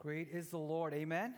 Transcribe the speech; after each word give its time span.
Great 0.00 0.28
is 0.32 0.48
the 0.48 0.56
Lord. 0.56 0.94
Amen? 0.94 1.34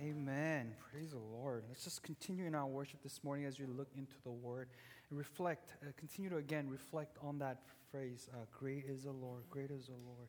Amen. 0.00 0.16
Amen. 0.16 0.74
Praise 0.90 1.10
the 1.10 1.18
Lord. 1.18 1.64
Let's 1.68 1.84
just 1.84 2.02
continue 2.02 2.46
in 2.46 2.54
our 2.54 2.64
worship 2.64 3.02
this 3.02 3.22
morning 3.22 3.44
as 3.44 3.60
we 3.60 3.66
look 3.66 3.88
into 3.94 4.14
the 4.24 4.30
Word 4.30 4.70
and 5.10 5.18
reflect, 5.18 5.74
uh, 5.82 5.90
continue 5.98 6.30
to 6.30 6.38
again 6.38 6.70
reflect 6.70 7.18
on 7.20 7.38
that 7.40 7.58
phrase 7.90 8.30
uh, 8.32 8.46
Great 8.50 8.86
is 8.88 9.02
the 9.02 9.12
Lord. 9.12 9.42
Great 9.50 9.70
is 9.70 9.88
the 9.88 9.92
Lord. 10.06 10.28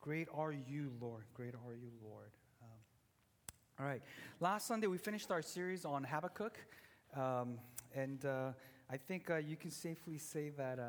Great 0.00 0.26
are 0.32 0.52
you, 0.52 0.90
Lord. 1.02 1.24
Great 1.34 1.52
are 1.54 1.74
you, 1.74 1.90
Lord. 2.02 2.30
Um, 2.62 2.78
all 3.78 3.84
right. 3.84 4.00
Last 4.40 4.66
Sunday, 4.66 4.86
we 4.86 4.96
finished 4.96 5.30
our 5.30 5.42
series 5.42 5.84
on 5.84 6.04
Habakkuk. 6.04 6.56
Um, 7.14 7.58
and 7.94 8.24
uh, 8.24 8.52
I 8.88 8.96
think 8.96 9.28
uh, 9.28 9.36
you 9.36 9.56
can 9.56 9.70
safely 9.70 10.16
say 10.16 10.48
that 10.56 10.78
uh, 10.78 10.82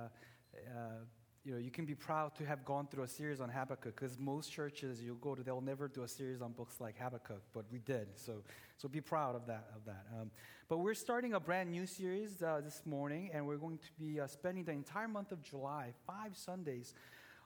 uh, 0.74 1.04
you 1.46 1.52
know, 1.52 1.58
you 1.58 1.72
can 1.72 1.86
be 1.86 1.96
proud 1.96 2.36
to 2.36 2.46
have 2.46 2.64
gone 2.64 2.88
through 2.88 3.04
a 3.04 3.08
series 3.08 3.42
on 3.42 3.50
Habakkuk 3.50 3.96
because 3.96 4.18
most 4.18 4.50
churches 4.52 5.02
you 5.02 5.18
go 5.20 5.36
to, 5.36 5.44
they'll 5.44 5.60
never 5.60 5.90
do 5.90 6.04
a 6.04 6.08
series 6.08 6.42
on 6.42 6.54
books 6.54 6.80
like 6.80 6.98
Habakkuk, 6.98 7.42
but 7.54 7.66
we 7.70 7.80
did. 7.80 8.08
So, 8.16 8.44
so 8.78 8.88
be 8.88 9.02
proud 9.02 9.36
of 9.36 9.46
that. 9.48 9.68
Of 9.76 9.84
that. 9.86 10.06
Um, 10.14 10.32
but 10.70 10.78
we're 10.78 10.94
starting 10.94 11.34
a 11.34 11.42
brand 11.42 11.70
new 11.70 11.86
series 11.86 12.42
uh, 12.42 12.62
this 12.64 12.84
morning, 12.86 13.30
and 13.34 13.46
we're 13.46 13.58
going 13.58 13.78
to 13.80 13.92
be 14.00 14.22
uh, 14.22 14.28
spending 14.28 14.64
the 14.64 14.72
entire 14.72 15.10
month 15.10 15.34
of 15.34 15.42
July, 15.44 15.94
five 16.08 16.38
Sundays, 16.38 16.94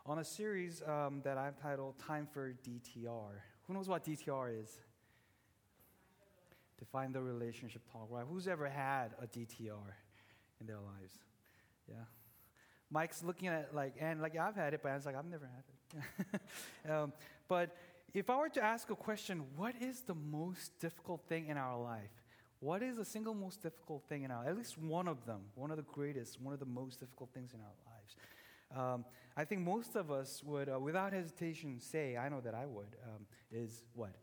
on 0.06 0.20
a 0.20 0.24
series 0.24 0.84
um, 0.88 1.22
that 1.24 1.40
I've 1.40 1.60
titled 1.60 1.98
"Time 1.98 2.28
for 2.32 2.54
DTR." 2.54 3.42
Who 3.64 3.74
knows 3.74 3.90
what 3.90 4.06
DTR 4.06 4.62
is? 4.62 4.78
Define 6.78 7.12
the 7.12 7.22
relationship 7.22 7.82
talk, 7.92 8.08
right? 8.12 8.26
Who's 8.30 8.48
ever 8.48 8.70
had 8.70 9.16
a 9.20 9.26
DTR 9.26 9.90
in 10.62 10.68
their 10.68 10.80
lives? 10.80 11.16
Yeah. 11.90 11.96
Mike's 12.90 13.24
looking 13.24 13.48
at 13.50 13.62
it 13.62 13.76
like, 13.76 13.96
and 14.00 14.22
like 14.22 14.38
I've 14.38 14.56
had 14.56 14.74
it, 14.74 14.82
but 14.82 14.92
I 14.92 14.96
was 14.96 15.06
like, 15.06 15.16
I've 15.16 15.26
never 15.26 15.46
had 15.46 15.64
it. 15.64 16.92
um, 16.92 17.14
but 17.48 17.76
if 18.14 18.30
I 18.30 18.38
were 18.38 18.50
to 18.50 18.64
ask 18.64 18.90
a 18.90 18.96
question, 18.96 19.44
what 19.56 19.76
is 19.82 20.02
the 20.02 20.16
most 20.16 20.80
difficult 20.80 21.22
thing 21.28 21.48
in 21.48 21.58
our 21.58 21.80
life? 21.80 22.24
What 22.60 22.82
is 22.82 22.98
the 22.98 23.06
single 23.06 23.36
most 23.36 23.62
difficult 23.62 24.04
thing 24.10 24.24
in 24.24 24.32
our, 24.32 24.46
at 24.46 24.58
least 24.58 24.78
one 24.78 25.08
of 25.08 25.26
them, 25.26 25.42
one 25.56 25.70
of 25.70 25.78
the 25.78 25.84
greatest, 25.84 26.42
one 26.42 26.54
of 26.54 26.60
the 26.60 26.66
most 26.66 27.00
difficult 27.00 27.30
things 27.34 27.54
in 27.54 27.60
our 27.60 27.76
lives? 27.86 28.16
Um, 28.76 29.06
I 29.36 29.46
think 29.46 29.62
most 29.62 29.96
of 29.96 30.12
us 30.12 30.44
would, 30.44 30.68
uh, 30.70 30.80
without 30.80 31.14
hesitation, 31.14 31.80
say, 31.80 32.18
I 32.18 32.30
know 32.30 32.42
that 32.42 32.56
I 32.56 32.66
would, 32.66 32.96
um, 33.06 33.26
is 33.52 33.86
what? 33.94 34.16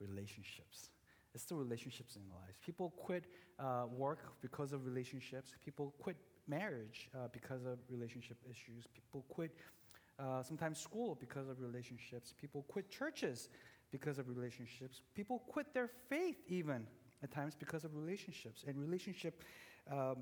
Relationships. 0.00 0.90
It's 1.34 1.44
the 1.44 1.56
relationships 1.56 2.16
in 2.16 2.22
our 2.30 2.40
lives. 2.40 2.58
People 2.64 2.92
quit 2.96 3.24
uh, 3.58 3.84
work 3.90 4.40
because 4.40 4.72
of 4.72 4.86
relationships. 4.86 5.52
People 5.64 5.94
quit 5.98 6.16
marriage 6.48 7.08
uh, 7.14 7.28
because 7.32 7.64
of 7.64 7.78
relationship 7.88 8.36
issues. 8.50 8.86
People 8.94 9.24
quit 9.28 9.54
uh, 10.18 10.42
sometimes 10.42 10.78
school 10.78 11.16
because 11.18 11.48
of 11.48 11.60
relationships. 11.60 12.34
People 12.40 12.64
quit 12.68 12.90
churches 12.90 13.48
because 13.90 14.18
of 14.18 14.28
relationships. 14.28 15.02
People 15.14 15.42
quit 15.48 15.72
their 15.74 15.88
faith 16.08 16.36
even 16.48 16.86
at 17.22 17.30
times 17.30 17.54
because 17.54 17.84
of 17.84 17.94
relationships. 17.94 18.64
And 18.66 18.78
relationship 18.78 19.42
um, 19.90 20.18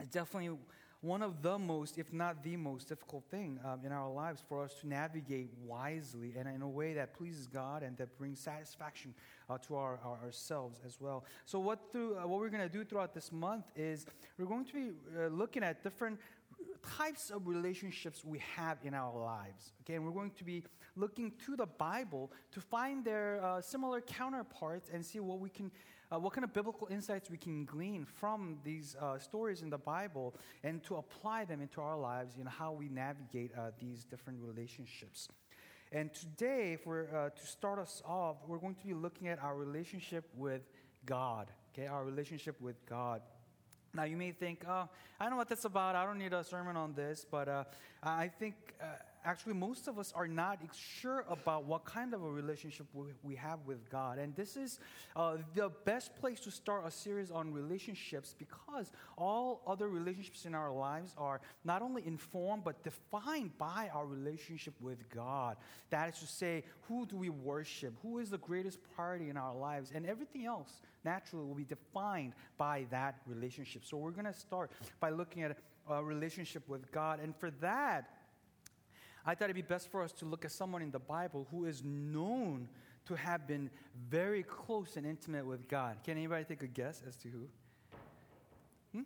is 0.00 0.08
definitely 0.08 0.56
one 1.04 1.22
of 1.22 1.42
the 1.42 1.58
most, 1.58 1.98
if 1.98 2.12
not 2.12 2.42
the 2.42 2.56
most 2.56 2.88
difficult 2.88 3.24
thing 3.30 3.60
um, 3.64 3.80
in 3.84 3.92
our 3.92 4.10
lives 4.10 4.42
for 4.48 4.64
us 4.64 4.74
to 4.80 4.88
navigate 4.88 5.50
wisely 5.62 6.32
and 6.36 6.48
in 6.48 6.62
a 6.62 6.68
way 6.68 6.94
that 6.94 7.12
pleases 7.12 7.46
God 7.46 7.82
and 7.82 7.96
that 7.98 8.16
brings 8.16 8.40
satisfaction 8.40 9.14
uh, 9.50 9.58
to 9.58 9.76
our, 9.76 10.00
our, 10.02 10.18
ourselves 10.24 10.80
as 10.86 10.98
well. 11.00 11.24
So, 11.44 11.58
what, 11.58 11.92
through, 11.92 12.16
uh, 12.16 12.26
what 12.26 12.40
we're 12.40 12.48
going 12.48 12.62
to 12.62 12.72
do 12.72 12.84
throughout 12.84 13.12
this 13.12 13.30
month 13.30 13.66
is 13.76 14.06
we're 14.38 14.46
going 14.46 14.64
to 14.64 14.72
be 14.72 14.90
uh, 15.16 15.26
looking 15.26 15.62
at 15.62 15.82
different 15.82 16.18
types 16.96 17.30
of 17.30 17.46
relationships 17.46 18.24
we 18.24 18.40
have 18.56 18.78
in 18.82 18.94
our 18.94 19.18
lives. 19.18 19.72
Okay, 19.82 19.96
and 19.96 20.04
we're 20.04 20.12
going 20.12 20.30
to 20.32 20.44
be 20.44 20.64
looking 20.96 21.32
to 21.44 21.56
the 21.56 21.66
Bible 21.66 22.32
to 22.52 22.60
find 22.60 23.04
their 23.04 23.44
uh, 23.44 23.60
similar 23.60 24.00
counterparts 24.00 24.90
and 24.92 25.04
see 25.04 25.20
what 25.20 25.38
we 25.38 25.50
can 25.50 25.70
uh, 26.14 26.18
what 26.18 26.32
kind 26.32 26.44
of 26.44 26.52
biblical 26.52 26.86
insights 26.90 27.30
we 27.30 27.36
can 27.36 27.64
glean 27.64 28.04
from 28.04 28.58
these 28.64 28.96
uh, 29.00 29.18
stories 29.18 29.62
in 29.62 29.70
the 29.70 29.78
Bible 29.78 30.34
and 30.62 30.82
to 30.84 30.96
apply 30.96 31.44
them 31.44 31.60
into 31.60 31.80
our 31.80 31.98
lives 31.98 32.36
in 32.38 32.46
how 32.46 32.72
we 32.72 32.88
navigate 32.88 33.50
uh, 33.56 33.70
these 33.80 34.04
different 34.04 34.38
relationships. 34.42 35.28
And 35.92 36.12
today, 36.14 36.78
uh, 36.86 37.30
to 37.30 37.46
start 37.46 37.78
us 37.78 38.02
off, 38.06 38.36
we're 38.46 38.58
going 38.58 38.74
to 38.76 38.86
be 38.86 38.94
looking 38.94 39.28
at 39.28 39.42
our 39.42 39.56
relationship 39.56 40.28
with 40.36 40.62
God. 41.06 41.50
Okay, 41.72 41.86
our 41.86 42.04
relationship 42.04 42.60
with 42.60 42.76
God. 42.86 43.20
Now, 43.92 44.04
you 44.04 44.16
may 44.16 44.32
think, 44.32 44.64
oh, 44.68 44.88
I 45.20 45.28
know 45.28 45.36
what 45.36 45.48
that's 45.48 45.64
about. 45.64 45.94
I 45.94 46.04
don't 46.04 46.18
need 46.18 46.32
a 46.32 46.42
sermon 46.42 46.76
on 46.76 46.94
this. 46.94 47.24
But 47.28 47.48
uh, 47.48 47.64
I 48.02 48.28
think 48.28 48.54
actually 49.24 49.54
most 49.54 49.88
of 49.88 49.98
us 49.98 50.12
are 50.14 50.28
not 50.28 50.58
sure 50.76 51.24
about 51.28 51.64
what 51.64 51.84
kind 51.84 52.14
of 52.14 52.22
a 52.22 52.30
relationship 52.30 52.86
we 53.22 53.34
have 53.34 53.58
with 53.66 53.88
God. 53.90 54.18
And 54.18 54.34
this 54.36 54.56
is 54.56 54.78
uh, 55.16 55.36
the 55.54 55.70
best 55.84 56.14
place 56.16 56.40
to 56.40 56.50
start 56.50 56.84
a 56.86 56.90
series 56.90 57.30
on 57.30 57.52
relationships 57.52 58.34
because 58.38 58.92
all 59.16 59.62
other 59.66 59.88
relationships 59.88 60.44
in 60.44 60.54
our 60.54 60.72
lives 60.72 61.14
are 61.16 61.40
not 61.64 61.82
only 61.82 62.06
informed 62.06 62.64
but 62.64 62.82
defined 62.82 63.56
by 63.58 63.90
our 63.94 64.06
relationship 64.06 64.74
with 64.80 65.08
God. 65.10 65.56
That 65.90 66.12
is 66.12 66.20
to 66.20 66.26
say, 66.26 66.64
who 66.82 67.06
do 67.06 67.16
we 67.16 67.30
worship? 67.30 67.94
Who 68.02 68.18
is 68.18 68.30
the 68.30 68.38
greatest 68.38 68.78
priority 68.94 69.30
in 69.30 69.36
our 69.36 69.54
lives? 69.54 69.92
And 69.94 70.06
everything 70.06 70.44
else 70.44 70.80
naturally 71.04 71.46
will 71.46 71.54
be 71.54 71.64
defined 71.64 72.32
by 72.58 72.86
that 72.90 73.16
relationship. 73.26 73.84
So 73.84 73.96
we're 73.96 74.10
going 74.10 74.26
to 74.26 74.34
start 74.34 74.70
by 75.00 75.10
looking 75.10 75.42
at 75.42 75.56
a 75.88 76.02
relationship 76.02 76.68
with 76.68 76.90
God. 76.90 77.20
And 77.20 77.36
for 77.36 77.50
that, 77.60 78.08
I 79.26 79.34
thought 79.34 79.44
it'd 79.44 79.56
be 79.56 79.62
best 79.62 79.90
for 79.90 80.02
us 80.02 80.12
to 80.12 80.24
look 80.24 80.44
at 80.44 80.52
someone 80.52 80.82
in 80.82 80.90
the 80.90 80.98
Bible 80.98 81.46
who 81.50 81.64
is 81.64 81.82
known 81.82 82.68
to 83.06 83.14
have 83.14 83.46
been 83.46 83.70
very 84.08 84.42
close 84.42 84.96
and 84.96 85.06
intimate 85.06 85.46
with 85.46 85.68
God. 85.68 85.98
Can 86.04 86.16
anybody 86.16 86.44
take 86.44 86.62
a 86.62 86.66
guess 86.66 87.02
as 87.06 87.16
to 87.18 87.28
who? 87.28 87.48
Hmm? 88.92 89.02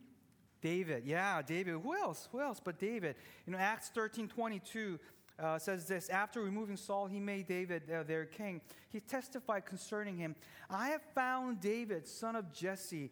David. 0.60 1.04
Yeah, 1.04 1.42
David. 1.42 1.74
Who 1.82 1.94
else? 1.96 2.28
Who 2.32 2.40
else 2.40 2.60
but 2.62 2.78
David? 2.78 3.16
You 3.46 3.52
know, 3.52 3.58
Acts 3.58 3.90
13 3.90 4.28
22. 4.28 4.98
Uh, 5.40 5.56
says 5.56 5.84
this 5.84 6.08
After 6.08 6.42
removing 6.42 6.76
Saul, 6.76 7.06
he 7.06 7.20
made 7.20 7.46
David 7.46 7.84
uh, 7.88 8.02
their 8.02 8.24
king. 8.24 8.60
He 8.90 8.98
testified 8.98 9.66
concerning 9.66 10.16
him 10.16 10.34
I 10.68 10.88
have 10.88 11.02
found 11.14 11.60
David, 11.60 12.08
son 12.08 12.34
of 12.34 12.52
Jesse, 12.52 13.10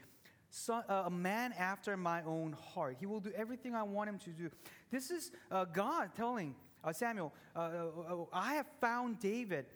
son, 0.51 0.83
uh, 0.89 1.05
a 1.07 1.11
man 1.11 1.55
after 1.57 1.97
my 1.97 2.23
own 2.23 2.57
heart. 2.75 2.97
He 2.99 3.07
will 3.07 3.21
do 3.21 3.31
everything 3.37 3.77
I 3.77 3.85
want 3.85 4.09
him 4.09 4.19
to 4.19 4.31
do. 4.31 4.51
This 4.91 5.13
is 5.13 5.31
uh, 5.53 5.67
God 5.67 6.11
telling 6.17 6.57
uh, 6.87 6.93
Samuel, 6.93 7.33
uh, 7.55 7.59
uh, 7.59 8.13
uh, 8.13 8.25
I 8.33 8.55
have 8.55 8.67
found 8.81 9.19
David, 9.19 9.67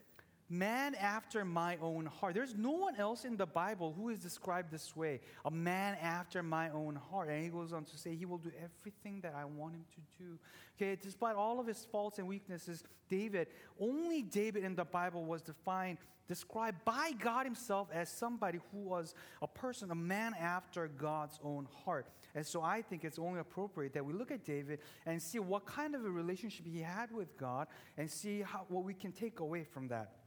man 0.49 0.95
after 0.95 1.45
my 1.45 1.77
own 1.83 2.07
heart. 2.07 2.35
There's 2.35 2.55
no 2.55 2.71
one 2.71 2.97
else 2.97 3.25
in 3.25 3.37
the 3.37 3.47
Bible 3.47 3.93
who 3.97 4.11
is 4.11 4.21
described 4.21 4.71
this 4.71 4.95
way, 4.97 5.21
a 5.45 5.51
man 5.51 5.97
after 6.01 6.43
my 6.43 6.71
own 6.71 6.95
heart. 6.95 7.29
And 7.29 7.43
he 7.43 7.51
goes 7.51 7.73
on 7.73 7.85
to 7.85 7.99
say, 7.99 8.15
He 8.15 8.27
will 8.27 8.39
do 8.39 8.53
everything 8.63 9.21
that 9.23 9.35
I 9.37 9.45
want 9.45 9.75
him 9.75 9.85
to 9.95 10.25
do. 10.25 10.39
Okay, 10.77 10.97
despite 11.01 11.35
all 11.35 11.59
of 11.59 11.67
his 11.67 11.85
faults 11.91 12.19
and 12.19 12.29
weaknesses, 12.29 12.85
David, 13.09 13.49
only 13.81 14.23
David 14.23 14.65
in 14.65 14.77
the 14.77 14.85
Bible 14.85 15.25
was 15.25 15.43
defined 15.43 15.99
described 16.31 16.85
by 16.85 17.11
God 17.19 17.45
Himself 17.45 17.89
as 17.93 18.09
somebody 18.09 18.61
who 18.71 18.79
was 18.79 19.17
a 19.43 19.49
person, 19.49 19.91
a 19.91 19.97
man 19.97 20.33
after 20.41 20.87
God's 20.87 21.41
own 21.43 21.67
heart. 21.85 22.07
And 22.37 22.47
so 22.47 22.63
I 22.63 22.83
think 22.83 23.05
it's 23.05 23.19
only 23.19 23.41
appropriate 23.41 23.95
that 23.95 24.07
we 24.07 24.13
look 24.13 24.31
at 24.31 24.45
David 24.45 24.79
and 25.07 25.21
see 25.21 25.41
what 25.41 25.67
kind 25.67 25.97
of 25.97 26.05
a 26.05 26.11
relationship 26.11 26.67
he 26.67 26.83
had 26.83 27.11
with 27.11 27.37
God 27.37 27.67
and 27.99 28.09
see 28.09 28.43
how, 28.43 28.65
what 28.69 28.85
we 28.85 28.95
can 28.95 29.11
take 29.11 29.41
away 29.41 29.65
from 29.65 29.89
that. 29.89 30.20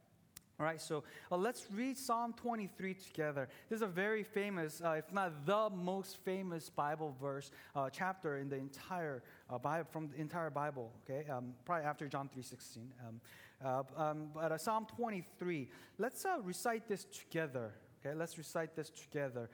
All 0.64 0.70
right, 0.70 0.80
so 0.80 1.04
uh, 1.30 1.36
let's 1.36 1.68
read 1.76 1.98
Psalm 1.98 2.34
23 2.38 2.94
together. 2.94 3.50
This 3.68 3.76
is 3.76 3.82
a 3.82 3.88
very 3.88 4.24
famous, 4.24 4.82
uh, 4.82 4.92
if 4.92 5.12
not 5.12 5.46
the 5.46 5.70
most 5.70 6.24
famous 6.24 6.70
Bible 6.70 7.14
verse 7.22 7.52
uh, 7.76 7.90
chapter 7.90 8.38
in 8.38 8.48
the 8.48 8.56
entire 8.56 9.24
uh, 9.50 9.58
Bible, 9.58 9.90
from 9.92 10.08
the 10.08 10.22
entire 10.22 10.50
Bible. 10.50 10.90
Okay, 11.04 11.30
um, 11.30 11.54
probably 11.66 11.84
after 11.84 12.08
John 12.08 12.30
3:16. 12.34 12.78
Um, 13.06 13.20
uh, 13.62 14.02
um, 14.02 14.30
but 14.34 14.54
uh, 14.54 14.58
Psalm 14.58 14.88
23. 14.96 15.68
Let's 15.98 16.26
recite 16.42 16.88
this 16.88 17.08
together. 17.12 17.74
Okay, 18.00 18.16
let's 18.18 18.38
recite 18.38 18.74
this 18.74 18.90
together. 18.90 19.50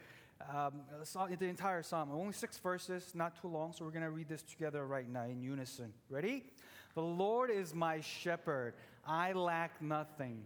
Um, 0.54 0.74
the 1.40 1.48
entire 1.48 1.82
psalm, 1.82 2.12
only 2.14 2.34
six 2.34 2.60
verses, 2.60 3.14
not 3.16 3.42
too 3.42 3.48
long, 3.48 3.74
so 3.74 3.84
we're 3.84 3.90
going 3.90 4.04
to 4.04 4.12
read 4.12 4.30
this 4.30 4.44
together 4.44 4.86
right 4.86 5.10
now 5.10 5.24
in 5.24 5.42
unison. 5.42 5.92
Ready? 6.08 6.44
The 6.94 7.02
Lord 7.02 7.50
is 7.50 7.74
my 7.74 8.00
shepherd; 8.00 8.76
I 9.08 9.34
lack 9.34 9.82
nothing. 9.82 10.46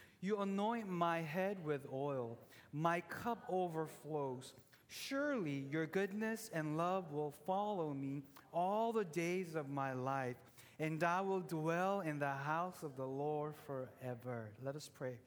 You 0.21 0.37
anoint 0.37 0.87
my 0.87 1.21
head 1.21 1.63
with 1.63 1.81
oil, 1.91 2.37
my 2.71 3.01
cup 3.01 3.43
overflows. 3.49 4.53
Surely 4.87 5.65
your 5.71 5.87
goodness 5.87 6.51
and 6.53 6.77
love 6.77 7.11
will 7.11 7.33
follow 7.45 7.93
me 7.93 8.23
all 8.53 8.93
the 8.93 9.05
days 9.05 9.55
of 9.55 9.69
my 9.69 9.93
life, 9.93 10.37
and 10.79 11.03
I 11.03 11.21
will 11.21 11.39
dwell 11.39 12.01
in 12.01 12.19
the 12.19 12.29
house 12.29 12.83
of 12.83 12.95
the 12.97 13.05
Lord 13.05 13.55
forever. 13.65 14.51
Let 14.63 14.75
us 14.75 14.89
pray. 14.93 15.17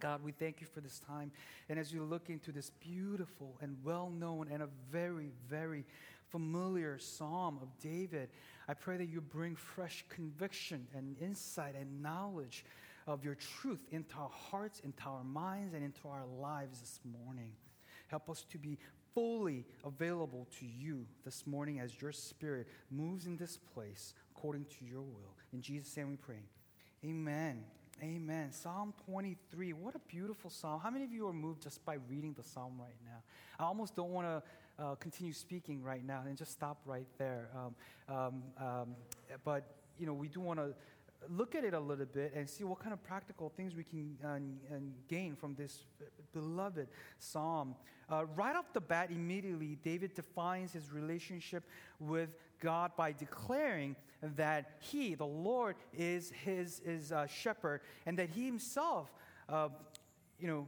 God, 0.00 0.22
we 0.22 0.32
thank 0.32 0.60
you 0.60 0.66
for 0.66 0.80
this 0.80 0.98
time. 0.98 1.30
And 1.68 1.78
as 1.78 1.92
we 1.92 2.00
look 2.00 2.28
into 2.28 2.52
this 2.52 2.70
beautiful 2.80 3.56
and 3.60 3.76
well 3.84 4.10
known 4.10 4.48
and 4.50 4.62
a 4.62 4.68
very, 4.90 5.30
very 5.48 5.84
familiar 6.30 6.98
psalm 6.98 7.58
of 7.62 7.68
David, 7.78 8.28
I 8.68 8.74
pray 8.74 8.96
that 8.96 9.06
you 9.06 9.20
bring 9.20 9.54
fresh 9.54 10.04
conviction 10.08 10.86
and 10.94 11.16
insight 11.20 11.74
and 11.78 12.02
knowledge 12.02 12.64
of 13.06 13.24
your 13.24 13.36
truth 13.36 13.80
into 13.90 14.16
our 14.16 14.30
hearts, 14.50 14.80
into 14.80 15.04
our 15.04 15.24
minds, 15.24 15.74
and 15.74 15.84
into 15.84 16.08
our 16.08 16.24
lives 16.40 16.80
this 16.80 17.00
morning. 17.24 17.52
Help 18.08 18.28
us 18.28 18.44
to 18.50 18.58
be 18.58 18.78
fully 19.14 19.64
available 19.84 20.46
to 20.58 20.66
you 20.66 21.06
this 21.24 21.46
morning 21.46 21.80
as 21.80 22.00
your 22.00 22.12
spirit 22.12 22.66
moves 22.90 23.26
in 23.26 23.36
this 23.36 23.56
place 23.56 24.14
according 24.36 24.64
to 24.66 24.84
your 24.84 25.00
will. 25.00 25.34
In 25.52 25.62
Jesus' 25.62 25.96
name 25.96 26.10
we 26.10 26.16
pray. 26.16 26.42
Amen. 27.04 27.64
Amen. 28.02 28.52
Psalm 28.52 28.92
23. 29.06 29.72
What 29.72 29.94
a 29.94 30.00
beautiful 30.00 30.50
psalm. 30.50 30.80
How 30.80 30.90
many 30.90 31.04
of 31.04 31.12
you 31.12 31.26
are 31.28 31.32
moved 31.32 31.62
just 31.62 31.82
by 31.86 31.96
reading 32.10 32.34
the 32.34 32.42
psalm 32.42 32.74
right 32.78 32.96
now? 33.04 33.22
I 33.58 33.66
almost 33.66 33.96
don't 33.96 34.10
want 34.10 34.26
to 34.26 34.84
uh, 34.84 34.94
continue 34.96 35.32
speaking 35.32 35.82
right 35.82 36.04
now 36.04 36.22
and 36.26 36.36
just 36.36 36.52
stop 36.52 36.78
right 36.84 37.06
there. 37.16 37.48
Um, 37.56 37.74
um, 38.14 38.42
um, 38.60 38.96
but, 39.44 39.64
you 39.98 40.04
know, 40.06 40.12
we 40.12 40.28
do 40.28 40.40
want 40.40 40.58
to 40.58 40.74
look 41.28 41.54
at 41.54 41.64
it 41.64 41.74
a 41.74 41.80
little 41.80 42.06
bit 42.06 42.32
and 42.34 42.48
see 42.48 42.64
what 42.64 42.78
kind 42.78 42.92
of 42.92 43.02
practical 43.02 43.50
things 43.56 43.74
we 43.74 43.84
can 43.84 44.16
uh, 44.24 44.76
gain 45.08 45.34
from 45.34 45.54
this 45.54 45.84
beloved 46.32 46.88
psalm. 47.18 47.74
Uh, 48.10 48.24
right 48.36 48.54
off 48.54 48.72
the 48.72 48.80
bat, 48.80 49.10
immediately, 49.10 49.78
David 49.82 50.14
defines 50.14 50.72
his 50.72 50.92
relationship 50.92 51.64
with 51.98 52.30
God 52.60 52.92
by 52.96 53.12
declaring 53.12 53.96
that 54.22 54.76
he, 54.80 55.14
the 55.14 55.26
Lord, 55.26 55.76
is 55.92 56.30
his, 56.44 56.80
his 56.84 57.12
uh, 57.12 57.26
shepherd 57.26 57.80
and 58.06 58.18
that 58.18 58.30
he 58.30 58.44
himself, 58.44 59.12
uh, 59.48 59.68
you 60.38 60.46
know, 60.46 60.66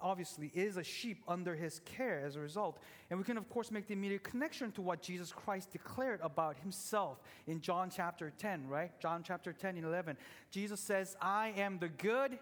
obviously 0.00 0.50
is 0.54 0.76
a 0.76 0.84
sheep 0.84 1.22
under 1.28 1.54
his 1.54 1.80
care 1.84 2.22
as 2.24 2.36
a 2.36 2.40
result. 2.40 2.78
And 3.10 3.18
we 3.18 3.24
can, 3.24 3.36
of 3.36 3.48
course, 3.50 3.70
make 3.70 3.86
the 3.86 3.94
immediate 3.94 4.24
connection 4.24 4.72
to 4.72 4.82
what 4.82 5.02
Jesus 5.02 5.32
Christ 5.32 5.72
declared 5.72 6.20
about 6.22 6.56
himself 6.58 7.20
in 7.46 7.60
John 7.60 7.90
chapter 7.90 8.32
10, 8.38 8.68
right? 8.68 8.98
John 9.00 9.22
chapter 9.22 9.52
10 9.52 9.76
and 9.76 9.84
11. 9.86 10.16
Jesus 10.50 10.80
says, 10.80 11.16
I 11.20 11.52
am 11.56 11.78
the 11.78 11.88
good 11.88 12.38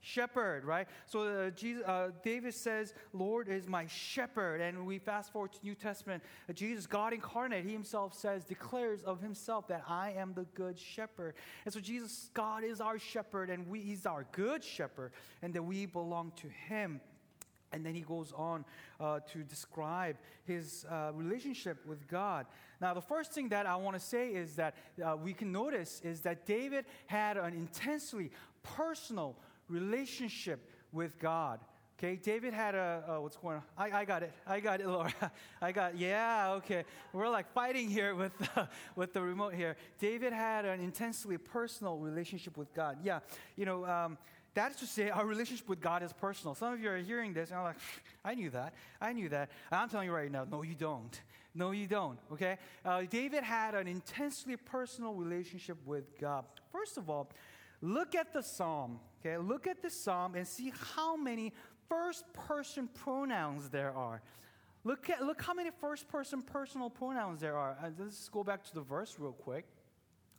shepherd, 0.00 0.64
right? 0.64 0.86
So 1.06 1.22
uh, 1.22 1.50
Jesus, 1.50 1.84
uh, 1.84 2.10
David 2.22 2.54
says, 2.54 2.94
Lord 3.12 3.48
is 3.48 3.68
my 3.68 3.86
shepherd. 3.86 4.60
And 4.60 4.86
we 4.86 4.98
fast 4.98 5.32
forward 5.32 5.52
to 5.52 5.58
New 5.62 5.74
Testament. 5.74 6.22
Uh, 6.48 6.52
Jesus, 6.52 6.86
God 6.86 7.12
incarnate, 7.12 7.64
he 7.64 7.72
himself 7.72 8.14
says, 8.14 8.44
declares 8.44 9.02
of 9.02 9.20
himself 9.20 9.68
that 9.68 9.82
I 9.88 10.12
am 10.12 10.32
the 10.34 10.44
good 10.54 10.78
shepherd. 10.78 11.34
And 11.64 11.74
so 11.74 11.80
Jesus, 11.80 12.30
God 12.34 12.64
is 12.64 12.80
our 12.80 12.98
shepherd, 12.98 13.50
and 13.50 13.68
we, 13.68 13.80
he's 13.80 14.06
our 14.06 14.26
good 14.32 14.62
shepherd, 14.62 15.12
and 15.42 15.52
that 15.54 15.62
we 15.62 15.86
belong 15.86 16.32
to 16.36 16.48
him. 16.48 17.00
And 17.72 17.84
then 17.84 17.94
he 17.94 18.00
goes 18.00 18.32
on 18.36 18.64
uh, 19.00 19.20
to 19.32 19.38
describe 19.42 20.16
his 20.44 20.86
uh, 20.88 21.10
relationship 21.12 21.84
with 21.84 22.06
God. 22.08 22.46
Now, 22.80 22.94
the 22.94 23.02
first 23.02 23.32
thing 23.32 23.48
that 23.48 23.66
I 23.66 23.76
want 23.76 23.98
to 23.98 24.02
say 24.02 24.28
is 24.30 24.54
that 24.56 24.76
uh, 25.04 25.16
we 25.16 25.34
can 25.34 25.50
notice 25.50 26.00
is 26.04 26.20
that 26.22 26.46
David 26.46 26.84
had 27.06 27.36
an 27.36 27.54
intensely 27.54 28.30
personal 28.62 29.36
relationship 29.68 30.68
with 30.92 31.18
God. 31.18 31.60
Okay, 31.98 32.16
David 32.16 32.52
had 32.52 32.74
a, 32.74 33.02
uh, 33.08 33.20
what's 33.22 33.38
going 33.38 33.56
on? 33.56 33.62
I, 33.78 34.00
I 34.00 34.04
got 34.04 34.22
it. 34.22 34.30
I 34.46 34.60
got 34.60 34.82
it, 34.82 34.86
Laura. 34.88 35.32
I 35.62 35.72
got, 35.72 35.96
yeah, 35.96 36.52
okay. 36.58 36.84
We're 37.14 37.30
like 37.30 37.50
fighting 37.54 37.88
here 37.88 38.14
with, 38.14 38.32
uh, 38.54 38.66
with 38.96 39.14
the 39.14 39.22
remote 39.22 39.54
here. 39.54 39.76
David 39.98 40.34
had 40.34 40.66
an 40.66 40.80
intensely 40.80 41.38
personal 41.38 41.96
relationship 41.96 42.58
with 42.58 42.72
God. 42.74 42.98
Yeah, 43.02 43.20
you 43.56 43.64
know, 43.64 43.86
um, 43.86 44.18
that 44.52 44.72
is 44.72 44.76
to 44.78 44.86
say, 44.86 45.08
our 45.08 45.24
relationship 45.24 45.68
with 45.70 45.80
God 45.80 46.02
is 46.02 46.12
personal. 46.12 46.54
Some 46.54 46.74
of 46.74 46.80
you 46.80 46.90
are 46.90 46.98
hearing 46.98 47.32
this 47.32 47.48
and 47.48 47.58
I'm 47.58 47.64
like, 47.64 47.76
I 48.24 48.34
knew 48.34 48.50
that. 48.50 48.74
I 49.00 49.12
knew 49.14 49.30
that. 49.30 49.50
I'm 49.72 49.88
telling 49.88 50.06
you 50.06 50.14
right 50.14 50.30
now, 50.30 50.44
no, 50.50 50.62
you 50.62 50.74
don't. 50.74 51.18
No, 51.54 51.70
you 51.70 51.86
don't, 51.86 52.18
okay? 52.32 52.58
Uh, 52.84 53.02
David 53.08 53.42
had 53.42 53.74
an 53.74 53.86
intensely 53.86 54.56
personal 54.58 55.14
relationship 55.14 55.78
with 55.86 56.18
God. 56.18 56.44
First 56.70 56.98
of 56.98 57.08
all, 57.08 57.30
look 57.80 58.14
at 58.14 58.32
the 58.32 58.42
psalm. 58.42 59.00
Okay, 59.20 59.38
look 59.38 59.66
at 59.66 59.82
the 59.82 59.90
psalm 59.90 60.34
and 60.34 60.46
see 60.46 60.72
how 60.94 61.16
many 61.16 61.52
first 61.88 62.24
person 62.32 62.88
pronouns 62.88 63.68
there 63.68 63.94
are. 63.94 64.22
Look, 64.84 65.10
at, 65.10 65.22
look 65.22 65.42
how 65.42 65.52
many 65.52 65.70
first 65.80 66.06
person 66.08 66.42
personal 66.42 66.90
pronouns 66.90 67.40
there 67.40 67.56
are. 67.56 67.76
Uh, 67.82 67.90
let's 67.98 68.28
go 68.28 68.44
back 68.44 68.62
to 68.64 68.74
the 68.74 68.82
verse 68.82 69.16
real 69.18 69.32
quick. 69.32 69.64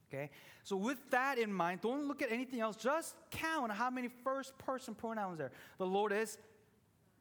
Okay, 0.09 0.29
so 0.63 0.77
with 0.77 0.99
that 1.11 1.37
in 1.37 1.51
mind, 1.51 1.81
don't 1.81 2.07
look 2.07 2.21
at 2.21 2.31
anything 2.31 2.61
else. 2.61 2.77
Just 2.77 3.15
count 3.29 3.73
how 3.73 3.89
many 3.89 4.09
first 4.23 4.57
person 4.57 4.95
pronouns 4.95 5.37
there. 5.37 5.51
The 5.79 5.85
Lord 5.85 6.13
is 6.13 6.37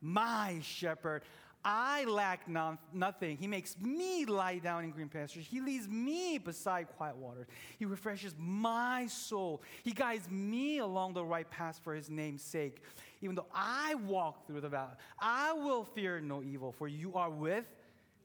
my 0.01 0.61
shepherd. 0.63 1.23
I 1.69 2.05
lack 2.05 2.49
non- 2.49 2.79
nothing. 2.93 3.37
He 3.37 3.49
makes 3.49 3.77
me 3.81 4.25
lie 4.25 4.59
down 4.59 4.85
in 4.85 4.93
green 4.93 5.09
pastures. 5.09 5.47
He 5.51 5.61
leads 5.61 5.89
me 5.89 6.39
beside 6.39 6.87
quiet 6.97 7.17
waters. 7.17 7.49
He 7.77 7.85
refreshes 7.85 8.37
my 8.39 9.09
soul. 9.09 9.63
He 9.83 9.91
guides 9.91 10.31
me 10.31 10.79
along 10.79 11.15
the 11.15 11.25
right 11.25 11.51
path 11.51 11.81
for 11.83 11.93
his 11.93 12.09
name's 12.09 12.43
sake. 12.43 12.83
Even 13.21 13.35
though 13.35 13.49
I 13.53 13.97
walk 13.97 14.47
through 14.47 14.61
the 14.61 14.69
valley, 14.69 14.93
I 15.19 15.55
will 15.55 15.83
fear 15.83 16.21
no 16.21 16.41
evil, 16.41 16.71
for 16.71 16.87
you 16.87 17.15
are 17.15 17.31
with 17.31 17.65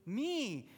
me. 0.05 0.69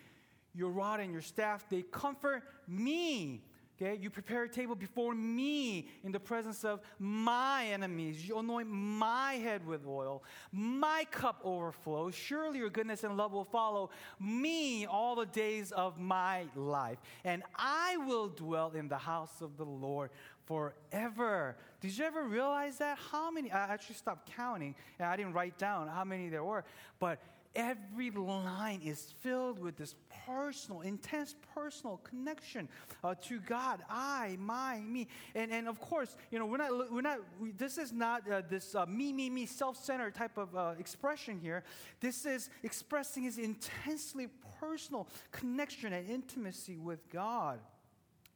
Your 0.55 0.69
rod 0.69 1.01
and 1.01 1.11
your 1.11 1.21
staff, 1.21 1.65
they 1.69 1.81
comfort 1.81 2.43
me. 2.65 3.43
Okay, 3.83 3.99
you 4.01 4.09
prepare 4.09 4.43
a 4.43 4.49
table 4.49 4.75
before 4.75 5.13
me 5.13 5.89
in 6.05 6.13
the 6.13 6.19
presence 6.19 6.63
of 6.63 6.79
my 6.99 7.65
enemies. 7.65 8.25
You 8.25 8.39
anoint 8.39 8.69
my 8.69 9.33
head 9.33 9.67
with 9.67 9.85
oil. 9.85 10.23
My 10.53 11.05
cup 11.11 11.41
overflows. 11.43 12.15
Surely 12.15 12.59
your 12.59 12.69
goodness 12.69 13.03
and 13.03 13.17
love 13.17 13.33
will 13.33 13.43
follow 13.43 13.89
me 14.21 14.85
all 14.85 15.15
the 15.15 15.25
days 15.25 15.73
of 15.73 15.99
my 15.99 16.45
life. 16.55 16.97
And 17.25 17.43
I 17.57 17.97
will 17.97 18.29
dwell 18.29 18.71
in 18.73 18.87
the 18.87 18.97
house 18.97 19.41
of 19.41 19.57
the 19.57 19.65
Lord 19.65 20.11
forever. 20.45 21.57
Did 21.81 21.97
you 21.97 22.05
ever 22.05 22.23
realize 22.23 22.77
that? 22.77 22.97
How 23.11 23.31
many? 23.31 23.51
I 23.51 23.73
actually 23.73 23.95
stopped 23.95 24.31
counting 24.33 24.75
and 24.97 25.09
I 25.09 25.17
didn't 25.17 25.33
write 25.33 25.57
down 25.57 25.89
how 25.89 26.05
many 26.05 26.29
there 26.29 26.43
were. 26.43 26.63
But 26.99 27.19
every 27.55 28.09
line 28.11 28.81
is 28.83 29.13
filled 29.21 29.59
with 29.59 29.77
this 29.77 29.95
personal, 30.25 30.81
intense 30.81 31.35
personal 31.53 31.97
connection 31.97 32.67
uh, 33.03 33.15
to 33.21 33.39
God. 33.39 33.81
I, 33.89 34.37
my, 34.39 34.79
me. 34.79 35.07
And, 35.35 35.51
and 35.51 35.67
of 35.67 35.79
course, 35.79 36.15
you 36.31 36.39
know, 36.39 36.45
we're 36.45 36.57
not, 36.57 36.91
we're 36.91 37.01
not 37.01 37.19
we, 37.39 37.51
this 37.51 37.77
is 37.77 37.91
not 37.91 38.29
uh, 38.29 38.41
this 38.49 38.75
uh, 38.75 38.85
me, 38.85 39.13
me, 39.13 39.29
me, 39.29 39.45
self 39.45 39.77
centered 39.77 40.15
type 40.15 40.37
of 40.37 40.55
uh, 40.55 40.73
expression 40.79 41.39
here. 41.39 41.63
This 41.99 42.25
is 42.25 42.49
expressing 42.63 43.23
his 43.23 43.37
intensely 43.37 44.27
personal 44.59 45.07
connection 45.31 45.93
and 45.93 46.09
intimacy 46.09 46.77
with 46.77 47.09
God. 47.09 47.59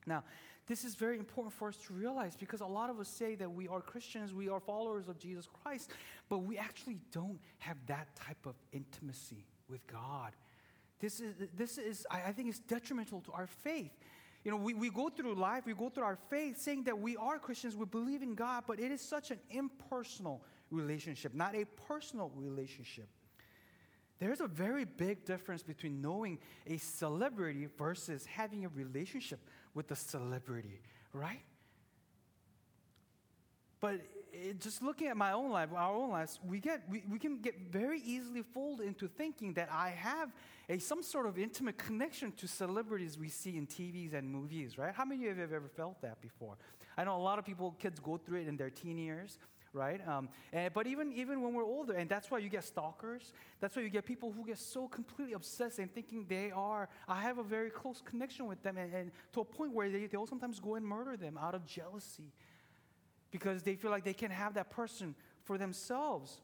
Now, 0.05 0.23
this 0.67 0.83
is 0.83 0.95
very 0.95 1.17
important 1.17 1.53
for 1.53 1.69
us 1.69 1.77
to 1.87 1.93
realize 1.93 2.35
because 2.35 2.59
a 2.59 2.65
lot 2.65 2.89
of 2.89 2.99
us 2.99 3.07
say 3.07 3.35
that 3.35 3.49
we 3.49 3.67
are 3.67 3.81
Christians, 3.81 4.33
we 4.33 4.49
are 4.49 4.59
followers 4.59 5.07
of 5.07 5.17
Jesus 5.17 5.47
Christ, 5.63 5.91
but 6.29 6.39
we 6.39 6.57
actually 6.57 6.97
don't 7.11 7.39
have 7.59 7.77
that 7.87 8.13
type 8.15 8.45
of 8.45 8.55
intimacy 8.73 9.45
with 9.69 9.85
God. 9.87 10.33
This 10.99 11.19
is, 11.19 11.35
this 11.55 11.77
is 11.77 12.05
I 12.11 12.31
think, 12.31 12.49
it's 12.49 12.59
detrimental 12.59 13.21
to 13.21 13.31
our 13.31 13.47
faith. 13.47 13.91
You 14.43 14.51
know, 14.51 14.57
we, 14.57 14.73
we 14.73 14.89
go 14.89 15.09
through 15.09 15.35
life, 15.35 15.65
we 15.65 15.73
go 15.73 15.89
through 15.89 16.03
our 16.03 16.17
faith 16.29 16.59
saying 16.59 16.83
that 16.83 16.97
we 16.97 17.15
are 17.17 17.39
Christians, 17.39 17.75
we 17.75 17.85
believe 17.85 18.21
in 18.21 18.35
God, 18.35 18.63
but 18.67 18.79
it 18.79 18.91
is 18.91 19.01
such 19.01 19.31
an 19.31 19.39
impersonal 19.49 20.41
relationship, 20.69 21.33
not 21.33 21.55
a 21.55 21.65
personal 21.87 22.31
relationship. 22.35 23.07
There's 24.19 24.41
a 24.41 24.47
very 24.47 24.85
big 24.85 25.25
difference 25.25 25.63
between 25.63 26.01
knowing 26.01 26.39
a 26.65 26.77
celebrity 26.77 27.67
versus 27.77 28.25
having 28.25 28.65
a 28.65 28.69
relationship 28.69 29.39
with 29.77 29.87
the 29.87 29.95
celebrity, 29.95 30.81
right? 31.13 31.43
But 33.79 34.01
it, 34.33 34.59
just 34.59 34.81
looking 34.81 35.07
at 35.07 35.15
my 35.15 35.33
own 35.33 35.51
life, 35.51 35.69
our 35.73 35.95
own 35.95 36.09
lives, 36.09 36.39
we, 36.43 36.59
get, 36.59 36.81
we, 36.89 37.03
we 37.07 37.19
can 37.19 37.39
get 37.39 37.71
very 37.71 38.01
easily 38.01 38.41
fooled 38.41 38.81
into 38.81 39.07
thinking 39.07 39.53
that 39.53 39.69
I 39.71 39.89
have 39.89 40.33
a, 40.67 40.79
some 40.79 41.03
sort 41.03 41.27
of 41.27 41.37
intimate 41.37 41.77
connection 41.77 42.31
to 42.33 42.47
celebrities 42.47 43.19
we 43.19 43.29
see 43.29 43.55
in 43.55 43.67
TVs 43.67 44.15
and 44.15 44.27
movies, 44.27 44.79
right? 44.79 44.95
How 44.95 45.05
many 45.05 45.27
of 45.27 45.35
you 45.35 45.41
have 45.43 45.53
ever 45.53 45.69
felt 45.69 46.01
that 46.01 46.21
before? 46.21 46.57
I 46.97 47.03
know 47.03 47.15
a 47.15 47.21
lot 47.21 47.37
of 47.37 47.45
people, 47.45 47.75
kids 47.77 47.99
go 47.99 48.17
through 48.17 48.41
it 48.41 48.47
in 48.47 48.57
their 48.57 48.71
teen 48.71 48.97
years, 48.97 49.37
right? 49.77 50.05
Um, 50.07 50.29
and, 50.51 50.73
but 50.73 50.87
even, 50.87 51.13
even 51.13 51.41
when 51.41 51.53
we're 51.53 51.65
older, 51.65 51.93
and 51.93 52.09
that's 52.09 52.29
why 52.29 52.39
you 52.39 52.49
get 52.49 52.63
stalkers, 52.63 53.33
that's 53.59 53.75
why 53.75 53.83
you 53.83 53.89
get 53.89 54.05
people 54.05 54.31
who 54.31 54.45
get 54.45 54.57
so 54.57 54.87
completely 54.87 55.33
obsessed 55.33 55.79
and 55.79 55.93
thinking 55.93 56.25
they 56.27 56.51
are, 56.51 56.89
I 57.07 57.21
have 57.21 57.37
a 57.37 57.43
very 57.43 57.69
close 57.69 58.01
connection 58.03 58.47
with 58.47 58.61
them, 58.63 58.77
and, 58.77 58.93
and 58.93 59.11
to 59.33 59.41
a 59.41 59.45
point 59.45 59.73
where 59.73 59.89
they, 59.89 60.07
they'll 60.07 60.27
sometimes 60.27 60.59
go 60.59 60.75
and 60.75 60.85
murder 60.85 61.15
them 61.15 61.37
out 61.37 61.55
of 61.55 61.65
jealousy 61.65 62.33
because 63.31 63.63
they 63.63 63.75
feel 63.75 63.91
like 63.91 64.03
they 64.03 64.13
can 64.13 64.31
have 64.31 64.55
that 64.55 64.71
person 64.71 65.15
for 65.43 65.57
themselves. 65.57 66.41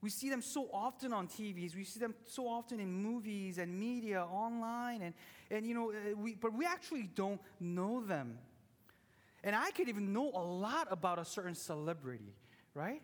We 0.00 0.10
see 0.10 0.28
them 0.28 0.42
so 0.42 0.68
often 0.72 1.14
on 1.14 1.28
TVs. 1.28 1.74
We 1.74 1.84
see 1.84 1.98
them 1.98 2.14
so 2.26 2.46
often 2.46 2.78
in 2.78 2.92
movies 2.92 3.56
and 3.56 3.78
media, 3.78 4.22
online, 4.22 5.00
and, 5.00 5.14
and 5.50 5.66
you 5.66 5.74
know, 5.74 5.92
uh, 5.92 6.14
we, 6.16 6.34
but 6.34 6.52
we 6.52 6.66
actually 6.66 7.04
don't 7.14 7.40
know 7.58 8.04
them. 8.04 8.38
And 9.44 9.54
I 9.54 9.70
could 9.70 9.88
even 9.88 10.12
know 10.12 10.30
a 10.34 10.42
lot 10.42 10.88
about 10.90 11.20
a 11.20 11.24
certain 11.24 11.54
celebrity, 11.54 12.34
right? 12.74 13.02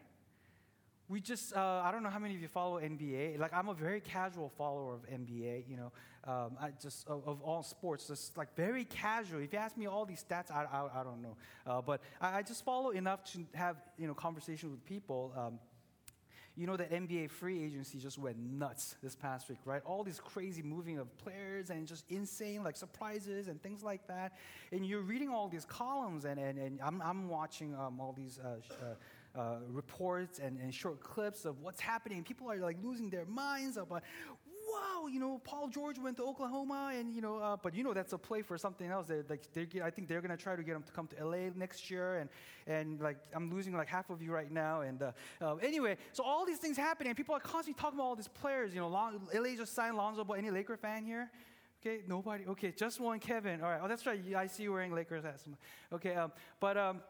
we 1.10 1.20
just 1.20 1.54
uh, 1.56 1.82
i 1.84 1.90
don't 1.90 2.04
know 2.04 2.08
how 2.08 2.20
many 2.20 2.34
of 2.36 2.40
you 2.40 2.46
follow 2.48 2.80
nba 2.80 3.36
like 3.38 3.52
i'm 3.52 3.68
a 3.68 3.74
very 3.74 4.00
casual 4.00 4.48
follower 4.48 4.94
of 4.94 5.00
nba 5.10 5.64
you 5.68 5.76
know. 5.76 5.92
Um, 6.22 6.58
I 6.60 6.68
just 6.82 7.08
of, 7.08 7.26
of, 7.26 7.40
all 7.40 7.62
sports 7.62 8.06
just 8.08 8.36
like 8.36 8.54
very 8.54 8.84
casual. 8.84 9.40
If 9.40 9.54
you 9.54 9.58
ask 9.58 9.74
me 9.78 9.86
all 9.86 10.04
these 10.04 10.22
stats 10.22 10.50
i, 10.54 10.64
I, 10.64 11.00
I 11.00 11.02
don't 11.02 11.22
know. 11.22 11.36
Uh, 11.66 11.80
but 11.80 12.02
I, 12.20 12.38
I, 12.38 12.42
just 12.42 12.62
follow 12.62 12.90
enough 12.90 13.24
to 13.32 13.46
have 13.54 13.76
you 13.96 14.06
know 14.06 14.12
conversations 14.12 14.70
with 14.70 14.84
people. 14.84 15.32
Um, 15.34 15.58
you 16.56 16.66
know, 16.66 16.76
that 16.76 16.90
NBA 16.90 17.30
free 17.30 17.62
agency 17.62 17.98
just 17.98 18.18
went 18.18 18.38
nuts 18.38 18.96
this 19.02 19.14
past 19.14 19.48
week, 19.48 19.58
right? 19.64 19.82
All 19.84 20.02
these 20.02 20.20
crazy 20.20 20.62
moving 20.62 20.98
of 20.98 21.16
players 21.18 21.70
and 21.70 21.86
just 21.86 22.04
insane, 22.10 22.62
like 22.62 22.76
surprises 22.76 23.48
and 23.48 23.62
things 23.62 23.82
like 23.82 24.06
that. 24.08 24.36
And 24.72 24.84
you're 24.84 25.02
reading 25.02 25.30
all 25.30 25.48
these 25.48 25.64
columns, 25.64 26.24
and, 26.24 26.38
and, 26.38 26.58
and 26.58 26.80
I'm, 26.80 27.00
I'm 27.02 27.28
watching 27.28 27.74
um, 27.74 28.00
all 28.00 28.12
these 28.12 28.38
uh, 28.38 28.56
uh, 28.82 29.38
uh, 29.38 29.58
reports 29.68 30.40
and, 30.40 30.58
and, 30.58 30.74
short 30.74 31.00
clips 31.00 31.44
of 31.44 31.60
what's 31.60 31.80
happening. 31.80 32.24
People 32.24 32.50
are 32.50 32.56
like 32.56 32.76
losing 32.82 33.10
their 33.10 33.26
minds 33.26 33.76
about, 33.76 34.02
wow, 34.72 35.06
you 35.06 35.20
know, 35.20 35.40
Paul 35.44 35.68
George 35.68 35.98
went 35.98 36.16
to 36.18 36.24
Oklahoma, 36.24 36.92
and 36.94 37.14
you 37.14 37.20
know, 37.20 37.38
uh, 37.38 37.56
but 37.56 37.74
you 37.74 37.82
know 37.82 37.92
that's 37.92 38.12
a 38.12 38.18
play 38.18 38.42
for 38.42 38.56
something 38.58 38.88
else. 38.88 39.06
They're, 39.06 39.24
like, 39.28 39.42
they're, 39.52 39.66
I 39.84 39.90
think 39.90 40.08
they're 40.08 40.20
gonna 40.20 40.36
try 40.36 40.56
to 40.56 40.62
get 40.62 40.76
him 40.76 40.82
to 40.82 40.92
come 40.92 41.06
to 41.08 41.24
LA 41.24 41.50
next 41.54 41.90
year, 41.90 42.18
and 42.18 42.30
and 42.66 43.00
like 43.00 43.18
I'm 43.34 43.50
losing 43.50 43.74
like 43.76 43.88
half 43.88 44.10
of 44.10 44.22
you 44.22 44.32
right 44.32 44.50
now. 44.50 44.82
And 44.82 45.02
uh, 45.02 45.12
uh, 45.40 45.56
anyway, 45.56 45.96
so 46.12 46.22
all 46.24 46.46
these 46.46 46.58
things 46.58 46.76
happening, 46.76 47.10
and 47.10 47.16
people 47.16 47.34
are 47.34 47.40
constantly 47.40 47.80
talking 47.80 47.98
about 47.98 48.06
all 48.06 48.16
these 48.16 48.28
players. 48.28 48.74
You 48.74 48.80
know, 48.80 48.88
Lon- 48.88 49.20
LA 49.34 49.56
just 49.56 49.74
signed 49.74 49.96
Lonzo 49.96 50.24
Ball. 50.24 50.36
Any 50.36 50.50
Laker 50.50 50.76
fan 50.76 51.04
here? 51.04 51.30
Okay, 51.80 52.02
nobody. 52.06 52.44
Okay, 52.46 52.72
just 52.76 53.00
one 53.00 53.18
Kevin. 53.18 53.62
All 53.62 53.70
right. 53.70 53.80
Oh, 53.82 53.88
that's 53.88 54.06
right. 54.06 54.20
I 54.36 54.46
see 54.46 54.64
you 54.64 54.72
wearing 54.72 54.94
Lakers 54.94 55.24
hats. 55.24 55.44
Okay, 55.92 56.14
um, 56.14 56.32
but. 56.60 56.76
Um, 56.76 57.00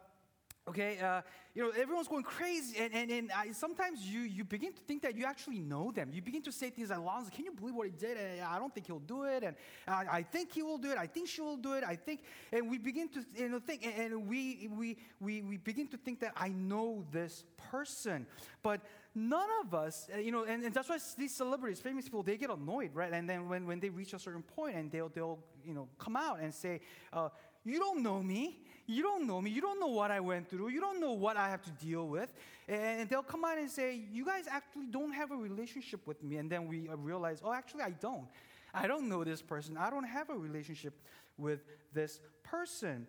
Okay, 0.71 1.01
uh, 1.01 1.21
you 1.53 1.65
know, 1.65 1.71
everyone's 1.71 2.07
going 2.07 2.23
crazy, 2.23 2.79
and, 2.79 2.95
and, 2.95 3.11
and 3.11 3.33
I, 3.33 3.51
sometimes 3.51 4.03
you, 4.03 4.21
you 4.21 4.45
begin 4.45 4.73
to 4.73 4.81
think 4.83 5.03
that 5.03 5.17
you 5.17 5.25
actually 5.25 5.59
know 5.59 5.91
them. 5.91 6.11
You 6.13 6.23
begin 6.23 6.43
to 6.43 6.53
say 6.53 6.71
things 6.71 6.91
like, 6.91 7.01
Lonzo, 7.01 7.29
can 7.35 7.45
you 7.45 7.51
believe 7.51 7.75
what 7.75 7.89
he 7.89 7.93
did? 7.93 8.17
And 8.17 8.43
I 8.43 8.57
don't 8.61 8.73
think 8.73 8.87
he'll 8.87 9.01
do 9.01 9.25
it, 9.25 9.43
and 9.43 9.57
I, 9.89 10.19
I 10.19 10.23
think 10.23 10.53
he 10.53 10.63
will 10.63 10.79
do 10.79 10.93
it. 10.93 10.97
I 10.97 11.09
think 11.09 11.27
she 11.27 11.41
will 11.41 11.57
do 11.57 11.73
it. 11.73 11.83
I 11.83 11.97
think, 11.97 12.21
and 12.53 12.71
we 12.71 12.79
begin 12.79 13.09
to 13.09 13.25
you 13.35 13.49
know, 13.49 13.59
think, 13.59 13.85
and, 13.85 14.13
and 14.13 14.29
we, 14.29 14.71
we, 14.71 14.97
we, 15.19 15.43
we 15.43 15.57
begin 15.57 15.89
to 15.89 15.97
think 15.97 16.21
that 16.21 16.35
I 16.37 16.51
know 16.51 17.05
this 17.11 17.43
person. 17.73 18.29
But 18.63 18.81
none 19.13 19.49
of 19.65 19.75
us, 19.75 20.09
uh, 20.15 20.19
you 20.19 20.31
know, 20.31 20.45
and, 20.45 20.63
and 20.63 20.73
that's 20.73 20.89
why 20.89 20.99
these 21.19 21.35
celebrities, 21.35 21.81
famous 21.81 22.05
people, 22.05 22.23
they 22.23 22.37
get 22.37 22.51
annoyed, 22.51 22.91
right? 22.95 23.13
And 23.13 23.29
then 23.29 23.49
when, 23.49 23.67
when 23.67 23.81
they 23.81 23.89
reach 23.89 24.13
a 24.13 24.21
certain 24.21 24.43
point 24.43 24.77
and 24.77 24.89
they'll, 24.93 25.09
they'll 25.09 25.41
you 25.65 25.75
know, 25.75 25.89
come 25.99 26.15
out 26.15 26.39
and 26.39 26.55
say, 26.55 26.81
uh, 27.13 27.31
you 27.65 27.81
don't 27.81 28.05
know 28.05 28.23
me. 28.23 28.61
You 28.87 29.03
don't 29.03 29.27
know 29.27 29.41
me. 29.41 29.51
You 29.51 29.61
don't 29.61 29.79
know 29.79 29.89
what 29.89 30.11
I 30.11 30.21
went 30.21 30.49
through. 30.49 30.69
You 30.69 30.81
don't 30.81 31.01
know 31.01 31.13
what 31.13 31.37
I 31.37 31.49
have 31.49 31.63
to 31.63 31.71
deal 31.71 32.09
with. 32.09 32.33
And 32.69 33.09
they'll 33.09 33.23
come 33.23 33.45
out 33.45 33.59
and 33.59 33.71
say, 33.71 34.01
You 34.13 34.25
guys 34.25 34.45
actually 34.51 34.87
don't 34.87 35.13
have 35.13 35.31
a 35.31 35.37
relationship 35.37 36.07
with 36.07 36.23
me. 36.23 36.37
And 36.37 36.51
then 36.51 36.67
we 36.67 36.89
realize, 36.89 37.41
Oh, 37.45 37.53
actually, 37.53 37.83
I 37.83 37.91
don't. 37.91 38.27
I 38.73 38.87
don't 38.87 39.09
know 39.09 39.25
this 39.25 39.43
person. 39.43 39.77
I 39.77 39.91
don't 39.91 40.05
have 40.05 40.31
a 40.31 40.35
relationship 40.35 40.95
with 41.37 41.61
this 41.93 42.21
person. 42.43 43.07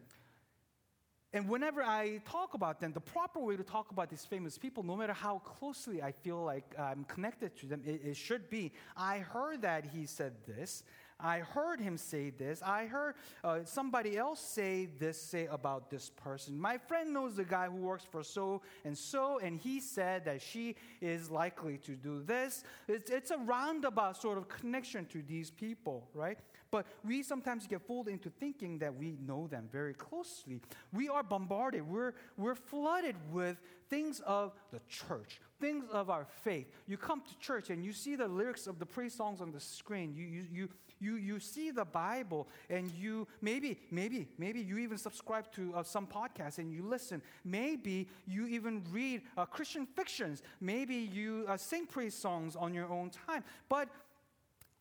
And 1.34 1.48
whenever 1.48 1.82
I 1.82 2.22
talk 2.30 2.56
about 2.56 2.82
them, 2.82 2.92
the 2.92 3.00
proper 3.00 3.40
way 3.40 3.56
to 3.56 3.64
talk 3.64 3.92
about 3.92 4.10
these 4.10 4.26
famous 4.26 4.58
people, 4.58 4.84
no 4.84 4.98
matter 4.98 5.14
how 5.14 5.40
closely 5.40 6.04
I 6.04 6.12
feel 6.12 6.44
like 6.44 6.76
I'm 6.78 7.06
connected 7.06 7.56
to 7.60 7.68
them, 7.68 7.82
it, 7.86 8.02
it 8.04 8.18
should 8.18 8.50
be 8.50 8.74
I 8.98 9.20
heard 9.20 9.62
that 9.62 9.86
he 9.86 10.06
said 10.06 10.34
this. 10.46 10.84
I 11.24 11.40
heard 11.40 11.80
him 11.80 11.98
say 11.98 12.30
this. 12.30 12.62
I 12.62 12.86
heard 12.86 13.16
uh, 13.44 13.60
somebody 13.64 14.18
else 14.18 14.40
say 14.40 14.90
this, 15.00 15.22
say 15.22 15.48
about 15.48 15.90
this 15.90 16.10
person. 16.10 16.60
My 16.60 16.78
friend 16.78 17.14
knows 17.14 17.36
the 17.36 17.44
guy 17.44 17.68
who 17.68 17.78
works 17.78 18.06
for 18.10 18.24
so 18.24 18.62
and 18.84 18.98
so, 18.98 19.40
and 19.40 19.60
he 19.60 19.80
said 19.80 20.26
that 20.26 20.42
she 20.42 20.76
is 21.02 21.30
likely 21.30 21.78
to 21.80 21.92
do 21.92 22.22
this. 22.24 22.64
It's, 22.88 23.10
it's 23.10 23.32
a 23.32 23.38
roundabout 23.38 24.22
sort 24.22 24.38
of 24.38 24.48
connection 24.48 25.06
to 25.08 25.22
these 25.22 25.52
people, 25.52 26.08
right? 26.14 26.38
But 26.72 26.86
we 27.04 27.22
sometimes 27.22 27.68
get 27.68 27.82
fooled 27.82 28.08
into 28.08 28.30
thinking 28.30 28.80
that 28.80 28.96
we 28.96 29.18
know 29.28 29.48
them 29.48 29.68
very 29.72 29.94
closely. 29.94 30.62
We 30.94 31.10
are 31.10 31.22
bombarded, 31.22 31.88
we're, 31.88 32.14
we're 32.38 32.56
flooded 32.56 33.16
with 33.32 33.58
things 33.90 34.22
of 34.22 34.54
the 34.72 34.80
church, 34.88 35.42
things 35.60 35.84
of 35.92 36.10
our 36.10 36.26
faith. 36.44 36.68
You 36.88 36.96
come 36.96 37.22
to 37.22 37.40
church 37.40 37.70
and 37.70 37.84
you 37.84 37.92
see 37.92 38.16
the 38.16 38.28
lyrics 38.28 38.68
of 38.68 38.80
the 38.80 38.86
praise 38.86 39.14
songs 39.14 39.42
on 39.42 39.52
the 39.52 39.60
screen. 39.60 40.14
You, 40.16 40.26
you, 40.26 40.46
you, 40.50 40.70
you, 41.02 41.16
you 41.16 41.40
see 41.40 41.72
the 41.72 41.86
Bible 41.86 42.48
and 42.70 42.92
you 42.92 43.28
maybe, 43.42 43.80
maybe, 43.90 44.28
maybe 44.38 44.62
you 44.62 44.78
even 44.78 44.98
subscribe 44.98 45.52
to 45.54 45.74
uh, 45.76 45.84
some 45.84 46.08
podcasts 46.08 46.60
and 46.60 46.72
you 46.72 46.84
listen. 46.84 47.22
Maybe 47.44 48.08
you 48.28 48.48
even 48.48 48.84
read 48.92 49.24
uh, 49.38 49.46
Christian 49.46 49.86
fictions. 49.86 50.44
Maybe 50.60 50.96
you 50.96 51.46
uh, 51.48 51.58
sing 51.58 51.88
praise 51.88 52.14
songs 52.14 52.56
on 52.56 52.74
your 52.74 52.90
own 52.90 53.10
time. 53.10 53.44
But 53.68 53.90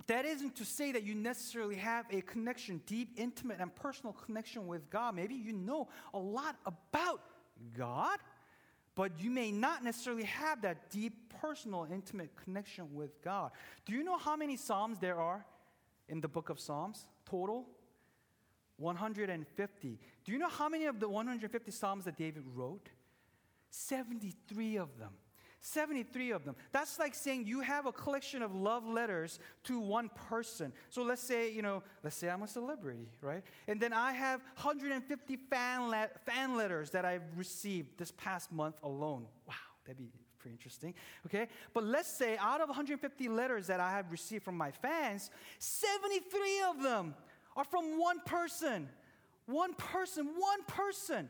that 0.07 0.25
isn't 0.25 0.57
to 0.57 0.65
say 0.65 0.93
that 0.93 1.05
you 1.05 1.15
necessarily 1.15 1.77
have 1.77 2.05
a 2.11 2.21
connection, 2.23 2.81
deep, 2.87 3.13
intimate, 3.17 3.61
and 3.61 3.75
personal 3.75 4.13
connection 4.13 4.67
with 4.67 4.91
God. 4.91 5.15
Maybe 5.15 5.35
you 5.35 5.53
know 5.53 5.89
a 6.13 6.19
lot 6.19 6.57
about 6.67 7.21
God, 7.77 8.19
but 8.95 9.13
you 9.21 9.31
may 9.31 9.53
not 9.53 9.85
necessarily 9.85 10.25
have 10.25 10.63
that 10.63 10.91
deep, 10.91 11.33
personal, 11.41 11.87
intimate 11.91 12.31
connection 12.37 12.93
with 12.93 13.23
God. 13.23 13.53
Do 13.87 13.93
you 13.93 14.03
know 14.03 14.19
how 14.19 14.37
many 14.37 14.57
Psalms 14.57 14.99
there 14.99 15.21
are 15.21 15.45
in 16.11 16.21
the 16.21 16.29
book 16.29 16.51
of 16.51 16.61
Psalms 16.61 17.07
total? 17.25 17.67
150. 18.77 19.99
Do 20.25 20.33
you 20.33 20.39
know 20.39 20.49
how 20.49 20.69
many 20.69 20.87
of 20.87 21.01
the 21.01 21.09
150 21.09 21.71
Psalms 21.71 22.05
that 22.05 22.17
David 22.17 22.45
wrote? 22.55 22.89
73 23.71 24.77
of 24.77 24.99
them. 24.99 25.11
73 25.63 26.31
of 26.31 26.45
them. 26.45 26.57
That's 26.73 26.99
like 26.99 27.15
saying 27.15 27.47
you 27.47 27.61
have 27.61 27.85
a 27.85 27.93
collection 27.93 28.43
of 28.43 28.55
love 28.55 28.87
letters 28.87 29.39
to 29.65 29.79
one 29.79 30.09
person. 30.29 30.73
So 30.89 31.03
let's 31.03 31.23
say, 31.23 31.53
you 31.53 31.61
know, 31.61 31.83
let's 32.03 32.17
say 32.17 32.31
I'm 32.31 32.43
a 32.43 32.49
celebrity, 32.49 33.09
right? 33.21 33.43
And 33.69 33.79
then 33.79 33.93
I 33.93 34.13
have 34.13 34.41
150 34.57 35.37
fan, 35.37 35.91
le- 35.91 36.09
fan 36.25 36.57
letters 36.57 36.91
that 36.91 37.05
I've 37.05 37.37
received 37.37 37.99
this 37.99 38.13
past 38.13 38.51
month 38.51 38.77
alone. 38.83 39.27
Wow, 39.47 39.55
that'd 39.85 39.99
be 39.99 40.11
pretty 40.41 40.55
interesting. 40.55 40.95
Okay? 41.27 41.49
But 41.73 41.85
let's 41.85 42.11
say 42.11 42.37
out 42.39 42.61
of 42.61 42.69
150 42.69 43.29
letters 43.29 43.67
that 43.69 43.81
I 43.81 43.91
have 43.91 44.11
received 44.11 44.45
from 44.45 44.57
my 44.57 44.71
fans, 44.71 45.31
73 45.59 46.63
of 46.71 46.83
them 46.83 47.15
are 47.57 47.65
from 47.65 47.99
one 47.99 48.21
person. 48.25 48.89
One 49.47 49.75
person, 49.75 50.27
one 50.37 50.63
person. 50.67 51.29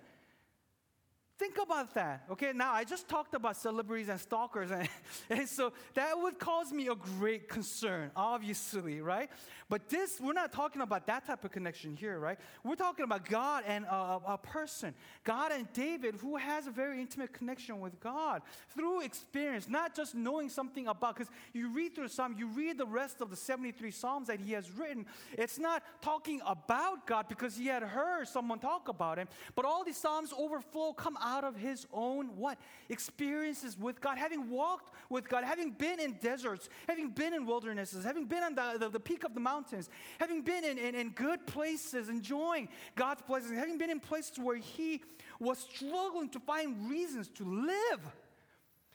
Think 1.40 1.56
about 1.56 1.94
that. 1.94 2.25
Okay, 2.30 2.52
now 2.54 2.75
I 2.75 2.85
just 2.85 3.09
talked 3.09 3.32
about 3.32 3.56
celebrities 3.56 4.11
and 4.11 4.20
stalkers, 4.20 4.70
and, 4.73 4.87
and, 5.30 5.49
so 5.49 5.73
that 5.94 6.12
would 6.18 6.38
cause 6.38 6.70
me 6.70 6.88
a 6.88 6.94
great 6.94 7.49
concern, 7.49 8.11
obviously, 8.14 9.00
right? 9.00 9.30
But 9.70 9.88
this, 9.88 10.20
we're 10.20 10.35
not 10.35 10.52
talking 10.52 10.82
about 10.82 11.06
that 11.06 11.26
type 11.26 11.42
of 11.42 11.50
connection 11.50 11.97
here, 11.97 12.18
right? 12.18 12.38
We're 12.62 12.75
talking 12.75 13.04
about 13.06 13.25
God 13.25 13.64
and 13.66 13.87
a, 13.87 14.20
a 14.26 14.38
person. 14.42 14.92
God 15.25 15.50
and 15.50 15.73
David, 15.73 16.16
who 16.16 16.37
has 16.37 16.66
a 16.66 16.70
very 16.70 17.00
intimate 17.00 17.32
connection 17.32 17.80
with 17.80 17.99
God 18.00 18.42
through 18.75 19.00
experience, 19.00 19.66
not 19.66 19.97
just 19.97 20.14
knowing 20.14 20.50
something 20.50 20.88
about, 20.88 21.16
because 21.16 21.32
you 21.54 21.70
read 21.70 21.94
through 21.94 22.09
Psalm, 22.09 22.35
you 22.37 22.49
read 22.49 22.76
the 22.76 22.87
rest 22.87 23.23
of 23.23 23.30
the 23.30 23.37
73 23.37 23.90
Psalms 23.92 24.26
that 24.26 24.40
he 24.40 24.52
has 24.52 24.70
written. 24.73 25.06
It's 25.38 25.59
not 25.59 25.85
talking 26.02 26.42
about 26.47 27.06
God 27.06 27.28
because 27.28 27.56
he 27.56 27.68
had 27.68 27.82
heard 27.82 28.28
someone 28.28 28.59
talk 28.59 28.88
about 28.88 29.18
him, 29.18 29.28
but 29.54 29.64
all 29.64 29.85
these 29.85 29.97
Psalms 29.97 30.35
overflow, 30.37 30.92
come 30.92 31.16
out 31.16 31.29
out 31.30 31.44
of 31.44 31.56
his 31.56 31.87
own 31.92 32.37
what? 32.37 32.58
Experiences 32.88 33.78
with 33.78 34.00
God, 34.00 34.18
having 34.18 34.50
walked 34.50 34.94
with 35.08 35.28
God, 35.28 35.44
having 35.44 35.70
been 35.70 36.00
in 36.00 36.12
deserts, 36.20 36.68
having 36.88 37.10
been 37.10 37.32
in 37.32 37.46
wildernesses, 37.46 38.04
having 38.04 38.26
been 38.26 38.42
on 38.42 38.54
the, 38.54 38.78
the, 38.78 38.88
the 38.88 39.00
peak 39.00 39.25
of 39.25 39.34
the 39.34 39.40
mountains, 39.40 39.88
having 40.18 40.42
been 40.42 40.64
in, 40.64 40.78
in, 40.78 40.94
in 40.94 41.10
good 41.10 41.46
places, 41.46 42.08
enjoying 42.08 42.68
God's 42.96 43.22
blessings, 43.22 43.58
having 43.58 43.78
been 43.78 43.90
in 43.90 44.00
places 44.00 44.38
where 44.38 44.56
he 44.56 45.02
was 45.38 45.58
struggling 45.58 46.28
to 46.30 46.40
find 46.40 46.90
reasons 46.90 47.28
to 47.28 47.44
live 47.44 48.00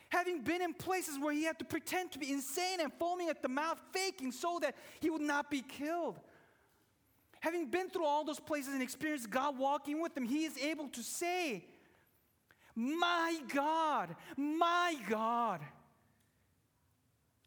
having 0.10 0.42
been 0.42 0.62
in 0.62 0.74
places 0.74 1.20
where 1.20 1.34
he 1.34 1.44
had 1.44 1.60
to 1.60 1.66
pretend 1.66 2.10
to 2.10 2.20
be 2.20 2.32
insane 2.32 2.80
and 2.80 2.94
foaming 2.94 3.28
at 3.28 3.42
the 3.42 3.50
mouth, 3.50 3.78
faking 3.92 4.32
so 4.32 4.60
that 4.62 4.74
he 5.02 5.10
would 5.10 5.22
not 5.22 5.52
be 5.52 5.62
killed. 5.62 6.18
Having 7.46 7.68
been 7.68 7.90
through 7.90 8.06
all 8.06 8.24
those 8.24 8.40
places 8.40 8.74
and 8.74 8.82
experienced 8.82 9.30
God 9.30 9.58
walking 9.58 10.02
with 10.02 10.18
him, 10.18 10.24
he 10.24 10.46
is 10.46 10.58
able 10.58 10.88
to 10.90 11.04
say, 11.04 11.66
my 12.76 13.40
God, 13.54 14.16
my 14.36 14.96
God, 15.10 15.62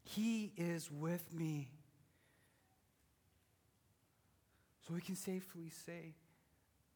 He 0.03 0.51
is 0.57 0.89
with 0.91 1.33
me. 1.33 1.69
So 4.87 4.95
we 4.95 5.01
can 5.01 5.15
safely 5.15 5.69
say 5.85 6.15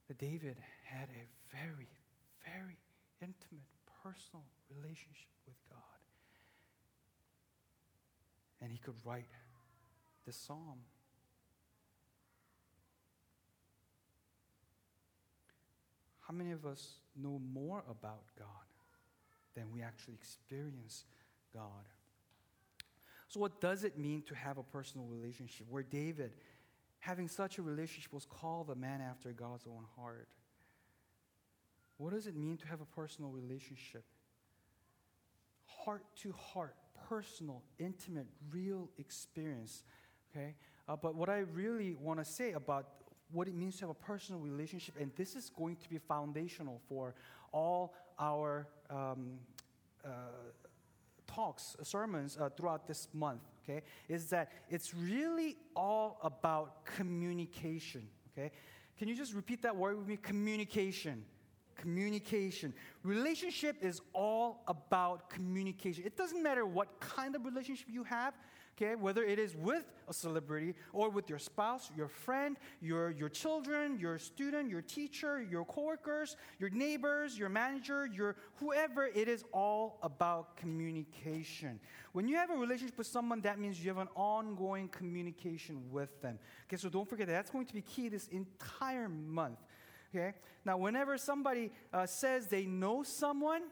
that 0.08 0.18
David 0.18 0.58
had 0.84 1.10
a 1.10 1.56
very, 1.56 1.90
very 2.44 2.78
intimate, 3.22 3.70
personal 4.04 4.44
relationship 4.70 5.30
with 5.46 5.56
God. 5.70 5.80
And 8.62 8.72
he 8.72 8.80
could 8.80 8.96
write 9.06 9.30
this 10.26 10.36
psalm. 10.36 10.80
How 16.34 16.38
many 16.38 16.52
of 16.52 16.66
us 16.66 16.96
know 17.16 17.40
more 17.54 17.84
about 17.88 18.24
God 18.40 18.48
than 19.56 19.72
we 19.72 19.84
actually 19.84 20.16
experience 20.16 21.06
God? 21.54 21.88
So, 23.28 23.40
what 23.40 23.62
does 23.62 23.84
it 23.84 24.00
mean 24.00 24.24
to 24.24 24.34
have 24.34 24.58
a 24.58 24.64
personal 24.64 25.06
relationship? 25.06 25.68
Where 25.70 25.84
David, 25.84 26.32
having 26.98 27.28
such 27.28 27.60
a 27.60 27.62
relationship, 27.62 28.12
was 28.12 28.26
called 28.26 28.72
a 28.72 28.76
man 28.76 29.00
after 29.00 29.32
God's 29.32 29.68
own 29.68 29.86
heart. 29.96 30.28
What 31.98 32.14
does 32.14 32.26
it 32.26 32.36
mean 32.36 32.58
to 32.58 32.68
have 32.68 32.82
a 32.82 32.86
personal 32.86 33.30
relationship? 33.30 34.04
Heart 35.68 36.04
to 36.22 36.32
heart, 36.32 36.76
personal, 37.08 37.62
intimate, 37.78 38.26
real 38.50 38.90
experience. 38.98 39.84
Okay? 40.32 40.56
Uh, 40.88 40.96
but 40.96 41.14
what 41.14 41.30
I 41.30 41.40
really 41.54 41.94
want 41.94 42.18
to 42.18 42.26
say 42.26 42.54
about 42.54 42.88
what 43.34 43.48
it 43.48 43.56
means 43.56 43.76
to 43.78 43.82
have 43.82 43.90
a 43.90 43.94
personal 43.94 44.40
relationship, 44.40 44.96
and 45.00 45.12
this 45.16 45.36
is 45.36 45.50
going 45.50 45.76
to 45.78 45.90
be 45.90 45.98
foundational 45.98 46.80
for 46.88 47.16
all 47.52 47.94
our 48.20 48.68
um, 48.90 49.40
uh, 50.06 50.10
talks, 51.28 51.76
uh, 51.80 51.84
sermons 51.84 52.38
uh, 52.40 52.50
throughout 52.50 52.88
this 52.88 53.08
month, 53.14 53.42
okay, 53.64 53.82
is 54.08 54.30
that 54.30 54.52
it's 54.70 54.94
really 54.94 55.58
all 55.76 56.20
about 56.22 56.86
communication, 56.86 58.08
okay? 58.32 58.52
Can 58.98 59.08
you 59.08 59.16
just 59.16 59.34
repeat 59.34 59.62
that 59.64 59.76
word 59.76 59.98
with 59.98 60.08
me? 60.08 60.18
Communication. 60.18 61.26
Communication. 61.76 62.74
Relationship 63.02 63.78
is 63.82 64.00
all 64.14 64.64
about 64.68 65.30
communication. 65.30 66.06
It 66.06 66.16
doesn't 66.16 66.42
matter 66.42 66.66
what 66.66 67.00
kind 67.00 67.36
of 67.36 67.46
relationship 67.46 67.88
you 67.90 68.04
have, 68.04 68.36
okay? 68.76 68.96
Whether 68.96 69.24
it 69.24 69.40
is 69.40 69.56
with 69.56 69.84
a 70.08 70.14
celebrity 70.14 70.76
or 70.92 71.10
with 71.10 71.30
your 71.30 71.40
spouse, 71.40 71.90
your 71.96 72.08
friend, 72.08 72.58
your, 72.82 73.12
your 73.12 73.30
children, 73.30 73.98
your 74.00 74.18
student, 74.18 74.70
your 74.70 74.82
teacher, 74.82 75.42
your 75.42 75.66
coworkers, 75.66 76.36
your 76.60 76.70
neighbors, 76.70 77.38
your 77.38 77.50
manager, 77.50 78.06
your 78.06 78.36
whoever, 78.56 79.06
it 79.06 79.28
is 79.28 79.44
all 79.54 80.00
about 80.04 80.58
communication. 80.58 81.80
When 82.12 82.28
you 82.28 82.36
have 82.36 82.50
a 82.50 82.56
relationship 82.56 82.98
with 82.98 83.08
someone, 83.08 83.42
that 83.42 83.60
means 83.60 83.84
you 83.84 83.90
have 83.90 83.98
an 83.98 84.10
ongoing 84.16 84.88
communication 84.90 85.82
with 85.92 86.22
them. 86.22 86.40
Okay, 86.68 86.78
so 86.78 86.90
don't 86.90 87.08
forget 87.08 87.28
that. 87.28 87.34
That's 87.34 87.52
going 87.52 87.66
to 87.66 87.74
be 87.74 87.82
key 87.82 88.10
this 88.10 88.28
entire 88.28 89.10
month. 89.10 89.60
Okay? 90.16 90.34
Now, 90.66 90.78
whenever 90.78 91.18
somebody 91.18 91.72
uh, 91.92 92.06
says 92.06 92.48
they 92.48 92.66
know 92.66 93.04
someone, 93.04 93.64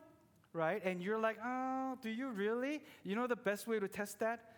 right, 0.54 0.84
and 0.84 1.02
you're 1.02 1.20
like, 1.20 1.38
oh, 1.44 1.98
do 2.02 2.10
you 2.10 2.30
really? 2.30 2.82
You 3.04 3.16
know 3.16 3.28
the 3.28 3.36
best 3.36 3.68
way 3.68 3.80
to 3.80 3.88
test 3.88 4.20
that? 4.20 4.51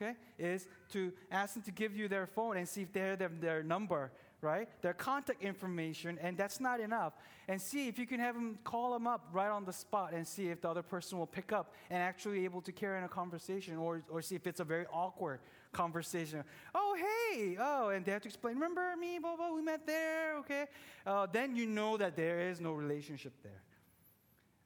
Okay, 0.00 0.14
is 0.38 0.66
to 0.92 1.12
ask 1.30 1.54
them 1.54 1.62
to 1.64 1.70
give 1.70 1.96
you 1.96 2.08
their 2.08 2.26
phone 2.26 2.56
and 2.56 2.68
see 2.68 2.82
if 2.82 2.92
they 2.92 3.00
have 3.00 3.18
their, 3.18 3.30
their 3.40 3.62
number, 3.62 4.12
right? 4.40 4.68
Their 4.82 4.92
contact 4.92 5.42
information, 5.42 6.18
and 6.20 6.36
that's 6.36 6.60
not 6.60 6.80
enough. 6.80 7.14
And 7.48 7.60
see 7.60 7.88
if 7.88 7.98
you 7.98 8.06
can 8.06 8.20
have 8.20 8.34
them 8.34 8.58
call 8.64 8.92
them 8.92 9.06
up 9.06 9.28
right 9.32 9.48
on 9.48 9.64
the 9.64 9.72
spot 9.72 10.12
and 10.12 10.26
see 10.26 10.48
if 10.48 10.60
the 10.60 10.68
other 10.68 10.82
person 10.82 11.18
will 11.18 11.26
pick 11.26 11.52
up 11.52 11.72
and 11.90 12.02
actually 12.02 12.44
able 12.44 12.60
to 12.62 12.72
carry 12.72 12.98
on 12.98 13.04
a 13.04 13.08
conversation 13.08 13.76
or, 13.76 14.02
or 14.10 14.20
see 14.20 14.34
if 14.34 14.46
it's 14.46 14.60
a 14.60 14.64
very 14.64 14.86
awkward 14.92 15.40
conversation. 15.72 16.42
Oh, 16.74 16.96
hey, 16.96 17.56
oh, 17.58 17.90
and 17.90 18.04
they 18.04 18.12
have 18.12 18.22
to 18.22 18.28
explain, 18.28 18.54
remember 18.54 18.94
me, 18.96 19.18
blah, 19.18 19.36
blah, 19.36 19.54
we 19.54 19.62
met 19.62 19.86
there, 19.86 20.38
okay? 20.38 20.66
Uh, 21.06 21.26
then 21.30 21.54
you 21.54 21.66
know 21.66 21.96
that 21.96 22.16
there 22.16 22.48
is 22.48 22.60
no 22.60 22.72
relationship 22.72 23.32
there. 23.42 23.62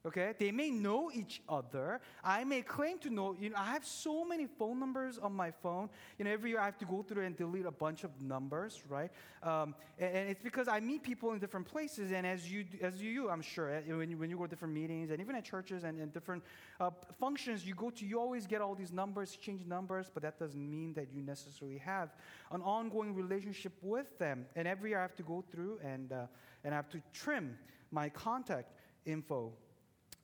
Okay, 0.07 0.33
they 0.39 0.51
may 0.51 0.71
know 0.71 1.11
each 1.13 1.43
other. 1.47 2.01
I 2.25 2.43
may 2.45 2.63
claim 2.63 2.99
to 3.01 3.11
know. 3.11 3.37
You 3.39 3.51
know, 3.51 3.57
I 3.59 3.73
have 3.73 3.85
so 3.85 4.25
many 4.25 4.47
phone 4.47 4.81
numbers 4.81 5.19
on 5.19 5.35
my 5.35 5.51
phone. 5.51 5.91
You 6.19 6.25
know, 6.25 6.31
every 6.31 6.51
year 6.51 6.61
I 6.61 6.65
have 6.65 6.79
to 6.79 6.87
go 6.87 7.03
through 7.03 7.27
and 7.27 7.37
delete 7.37 7.67
a 7.67 7.71
bunch 7.71 8.03
of 8.03 8.19
numbers, 8.19 8.83
right? 8.89 9.11
Um, 9.43 9.75
and, 9.99 10.17
and, 10.17 10.31
it's 10.31 10.41
because 10.43 10.69
I 10.69 10.81
meet 10.81 11.03
people 11.03 11.33
in 11.33 11.39
different 11.39 11.67
places, 11.67 12.13
and 12.13 12.27
as 12.27 12.51
you 12.51 12.65
as 12.81 13.03
you, 13.03 13.29
I'm 13.29 13.43
sure, 13.43 13.69
eh, 13.69 13.83
when 13.89 14.11
you, 14.11 14.17
when 14.17 14.31
you 14.31 14.39
go 14.39 14.45
to 14.45 14.49
different 14.49 14.73
meetings 14.73 15.11
and 15.11 15.21
even 15.21 15.37
at 15.37 15.45
churches 15.45 15.85
and, 15.85 16.01
and 16.01 16.11
different 16.15 16.45
uh, 16.81 16.89
functions, 17.19 17.67
you 17.67 17.75
go 17.75 17.91
to, 17.91 18.07
you 18.07 18.19
always 18.19 18.47
get 18.47 18.63
all 18.63 18.75
these 18.75 18.93
numbers, 18.93 19.37
change 19.37 19.67
numbers, 19.67 20.11
but 20.13 20.23
that 20.23 20.39
doesn't 20.39 20.71
mean 20.71 20.95
that 20.95 21.09
you 21.13 21.21
necessarily 21.21 21.77
have 21.77 22.09
an 22.53 22.63
ongoing 22.63 23.15
relationship 23.15 23.75
with 23.83 24.19
them. 24.19 24.47
And 24.57 24.67
every 24.67 24.91
year 24.91 24.99
I 25.01 25.03
have 25.03 25.17
to 25.17 25.23
go 25.23 25.45
through 25.53 25.79
and 25.85 26.11
uh, 26.11 26.27
and 26.65 26.73
I 26.73 26.77
have 26.79 26.89
to 26.89 27.03
trim 27.13 27.59
my 27.91 28.09
contact 28.09 28.73
info 29.05 29.53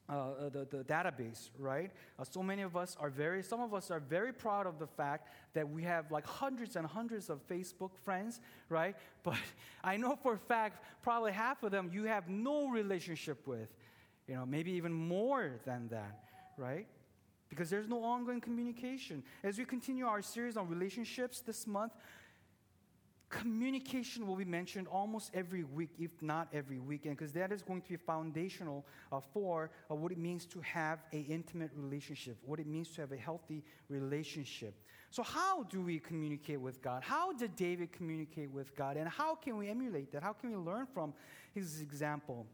uh, 0.09 0.49
the, 0.51 0.67
the 0.71 0.85
database, 0.85 1.51
right? 1.59 1.91
Uh, 2.19 2.25
so 2.25 2.43
many 2.43 2.63
of 2.63 2.77
us 2.77 2.97
are 3.01 3.11
very, 3.11 3.43
some 3.43 3.61
of 3.61 3.75
us 3.75 3.91
are 3.91 4.01
very 4.01 4.33
proud 4.33 4.67
of 4.67 4.79
the 4.79 4.87
fact 4.87 5.29
that 5.55 5.69
we 5.69 5.83
have 5.83 6.11
like 6.11 6.27
hundreds 6.27 6.77
and 6.77 6.87
hundreds 6.87 7.29
of 7.29 7.47
Facebook 7.49 7.91
friends, 8.05 8.41
right? 8.69 8.97
But 9.23 9.35
I 9.83 9.97
know 9.97 10.17
for 10.17 10.35
a 10.35 10.39
fact, 10.39 10.85
probably 11.03 11.33
half 11.33 11.63
of 11.65 11.73
them 11.73 11.91
you 11.93 12.05
have 12.05 12.29
no 12.29 12.69
relationship 12.69 13.47
with, 13.47 13.69
you 14.29 14.35
know, 14.35 14.47
maybe 14.47 14.73
even 14.73 14.93
more 14.93 15.61
than 15.65 15.89
that, 15.89 16.21
right? 16.57 16.87
Because 17.49 17.71
there's 17.71 17.89
no 17.89 18.05
ongoing 18.05 18.41
communication. 18.41 19.25
As 19.43 19.59
we 19.59 19.65
continue 19.65 20.07
our 20.07 20.23
series 20.23 20.57
on 20.57 20.69
relationships 20.69 21.41
this 21.41 21.67
month, 21.67 21.93
communication 23.29 24.27
will 24.27 24.37
be 24.37 24.45
mentioned 24.45 24.87
almost 24.87 25.31
every 25.35 25.65
week, 25.65 25.91
if 25.99 26.11
not 26.23 26.49
every 26.53 26.79
weekend, 26.79 27.17
because 27.17 27.33
that 27.33 27.51
is 27.51 27.63
going 27.63 27.83
to 27.83 27.89
be 27.89 27.97
foundational 27.97 28.87
uh, 29.11 29.21
for 29.21 29.71
uh, 29.91 29.95
what 29.95 30.13
it 30.13 30.19
means 30.19 30.47
to 30.47 30.61
have 30.61 31.01
an 31.13 31.25
intimate 31.29 31.71
relationship, 31.75 32.37
what 32.45 32.61
it 32.61 32.67
means 32.67 32.91
to 32.91 33.01
have 33.01 33.13
a 33.13 33.17
healthy 33.17 33.65
relationship. 33.89 34.75
So, 35.11 35.23
how 35.23 35.65
do 35.65 35.83
we 35.83 35.99
communicate 35.99 36.61
with 36.61 36.83
God? 36.83 37.03
How 37.03 37.33
did 37.33 37.57
David 37.57 37.93
communicate 37.93 38.51
with 38.51 38.77
God? 38.77 38.97
And 38.97 39.09
how 39.09 39.35
can 39.35 39.57
we 39.57 39.69
emulate 39.69 40.13
that? 40.13 40.23
How 40.23 40.33
can 40.33 40.51
we 40.51 40.57
learn 40.57 40.87
from 40.87 41.13
his 41.55 41.81
example? 41.81 42.47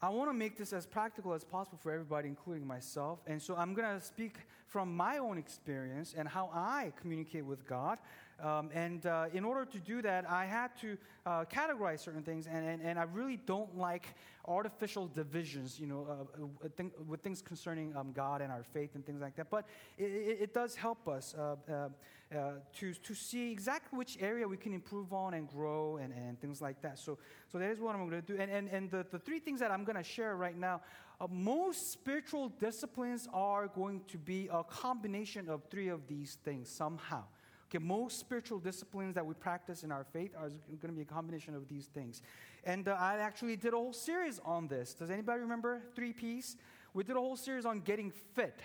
I 0.00 0.10
want 0.10 0.30
to 0.30 0.34
make 0.34 0.56
this 0.56 0.72
as 0.72 0.86
practical 0.86 1.34
as 1.34 1.42
possible 1.42 1.78
for 1.82 1.90
everybody, 1.90 2.28
including 2.28 2.64
myself. 2.64 3.18
And 3.26 3.42
so 3.42 3.56
I'm 3.56 3.74
going 3.74 3.98
to 3.98 4.04
speak 4.04 4.36
from 4.68 4.96
my 4.96 5.18
own 5.18 5.38
experience 5.38 6.14
and 6.16 6.28
how 6.28 6.50
I 6.54 6.92
communicate 7.00 7.44
with 7.44 7.66
God. 7.66 7.98
Um, 8.42 8.70
and 8.72 9.04
uh, 9.04 9.26
in 9.32 9.44
order 9.44 9.64
to 9.64 9.78
do 9.78 10.00
that, 10.02 10.28
I 10.30 10.44
had 10.44 10.70
to 10.80 10.96
uh, 11.26 11.44
categorize 11.44 12.00
certain 12.00 12.22
things, 12.22 12.46
and, 12.46 12.64
and, 12.66 12.82
and 12.82 12.98
I 12.98 13.02
really 13.02 13.36
don't 13.36 13.76
like 13.76 14.14
artificial 14.46 15.08
divisions, 15.08 15.78
you 15.78 15.86
know, 15.86 16.06
uh, 16.08 16.42
uh 16.42 16.84
with 17.06 17.20
things 17.22 17.42
concerning 17.42 17.94
um, 17.96 18.12
God 18.12 18.40
and 18.40 18.52
our 18.52 18.62
faith 18.62 18.94
and 18.94 19.04
things 19.04 19.20
like 19.20 19.34
that. 19.36 19.50
But 19.50 19.66
it, 19.98 20.04
it, 20.04 20.38
it 20.42 20.54
does 20.54 20.76
help 20.76 21.08
us 21.08 21.34
uh, 21.34 21.56
uh, 21.68 22.52
to, 22.76 22.94
to 22.94 23.14
see 23.14 23.50
exactly 23.50 23.96
which 23.98 24.16
area 24.20 24.46
we 24.46 24.56
can 24.56 24.72
improve 24.72 25.12
on 25.12 25.34
and 25.34 25.48
grow 25.48 25.96
and, 25.96 26.12
and 26.12 26.40
things 26.40 26.62
like 26.62 26.80
that. 26.82 26.98
So, 26.98 27.18
so 27.50 27.58
that 27.58 27.70
is 27.70 27.80
what 27.80 27.94
I'm 27.96 28.08
going 28.08 28.22
to 28.22 28.34
do. 28.34 28.40
And, 28.40 28.50
and, 28.50 28.68
and 28.68 28.90
the, 28.90 29.04
the 29.10 29.18
three 29.18 29.40
things 29.40 29.60
that 29.60 29.70
I'm 29.70 29.84
going 29.84 29.96
to 29.96 30.04
share 30.04 30.36
right 30.36 30.56
now 30.56 30.80
most 31.26 31.90
spiritual 31.90 32.48
disciplines 32.48 33.26
are 33.32 33.66
going 33.66 34.02
to 34.06 34.16
be 34.16 34.48
a 34.52 34.62
combination 34.62 35.48
of 35.48 35.64
three 35.68 35.88
of 35.88 36.06
these 36.06 36.38
things 36.44 36.70
somehow. 36.70 37.24
Okay, 37.70 37.84
most 37.84 38.18
spiritual 38.18 38.58
disciplines 38.58 39.14
that 39.14 39.26
we 39.26 39.34
practice 39.34 39.82
in 39.82 39.92
our 39.92 40.04
faith 40.04 40.34
are 40.38 40.48
going 40.48 40.88
to 40.88 40.92
be 40.92 41.02
a 41.02 41.04
combination 41.04 41.54
of 41.54 41.68
these 41.68 41.86
things. 41.86 42.22
And 42.64 42.88
uh, 42.88 42.96
I 42.98 43.18
actually 43.18 43.56
did 43.56 43.74
a 43.74 43.76
whole 43.76 43.92
series 43.92 44.40
on 44.42 44.68
this. 44.68 44.94
Does 44.94 45.10
anybody 45.10 45.40
remember 45.40 45.82
three 45.94 46.14
P's? 46.14 46.56
We 46.94 47.04
did 47.04 47.16
a 47.16 47.20
whole 47.20 47.36
series 47.36 47.66
on 47.66 47.80
getting 47.80 48.10
fit 48.34 48.58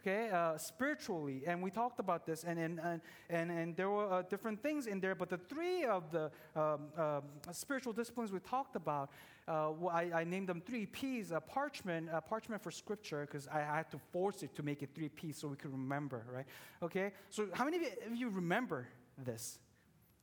okay, 0.00 0.30
uh, 0.30 0.56
spiritually. 0.56 1.42
And 1.46 1.62
we 1.62 1.70
talked 1.70 2.00
about 2.00 2.26
this, 2.26 2.44
and, 2.44 2.58
and, 2.58 2.80
and, 3.28 3.50
and 3.50 3.76
there 3.76 3.90
were 3.90 4.10
uh, 4.10 4.22
different 4.22 4.62
things 4.62 4.86
in 4.86 5.00
there, 5.00 5.14
but 5.14 5.28
the 5.28 5.38
three 5.38 5.84
of 5.84 6.10
the 6.10 6.30
um, 6.56 6.88
uh, 6.96 7.20
spiritual 7.52 7.92
disciplines 7.92 8.32
we 8.32 8.40
talked 8.40 8.76
about, 8.76 9.10
uh, 9.48 9.72
I, 9.88 10.10
I, 10.14 10.24
named 10.24 10.48
them 10.48 10.62
three 10.64 10.86
P's 10.86 11.32
uh, 11.32 11.40
parchment, 11.40 12.08
uh, 12.10 12.20
parchment 12.20 12.62
for 12.62 12.70
scripture, 12.70 13.26
because 13.26 13.48
I, 13.48 13.60
I, 13.60 13.76
had 13.76 13.90
to 13.90 13.98
force 14.12 14.42
it 14.42 14.54
to 14.56 14.62
make 14.62 14.82
it 14.82 14.90
three 14.94 15.08
P's 15.08 15.38
so 15.38 15.48
we 15.48 15.56
could 15.56 15.72
remember, 15.72 16.24
right? 16.32 16.46
Okay, 16.82 17.12
so 17.30 17.48
how 17.52 17.64
many 17.64 17.78
of 17.78 18.14
you 18.14 18.30
remember 18.30 18.86
this? 19.18 19.58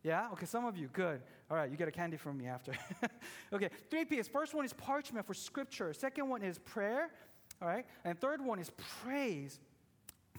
Yeah? 0.04 0.30
Okay, 0.34 0.46
some 0.46 0.66
of 0.66 0.78
you. 0.78 0.90
Good. 0.94 1.22
All 1.50 1.58
right, 1.58 1.70
you 1.70 1.76
get 1.76 1.88
a 1.88 1.92
candy 1.92 2.18
from 2.18 2.38
me 2.38 2.48
after. 2.48 2.74
okay, 3.54 3.70
three 3.90 4.06
P's. 4.06 4.28
First 4.28 4.54
one 4.54 4.64
is 4.64 4.74
parchment 4.74 5.26
for 5.26 5.34
scripture. 5.34 5.94
Second 5.94 6.30
one 6.30 6.42
is 6.44 6.58
prayer. 6.60 7.10
All 7.62 7.68
right? 7.68 7.86
And 8.06 8.20
third 8.20 8.44
one 8.44 8.60
is 8.60 8.72
praise 9.04 9.60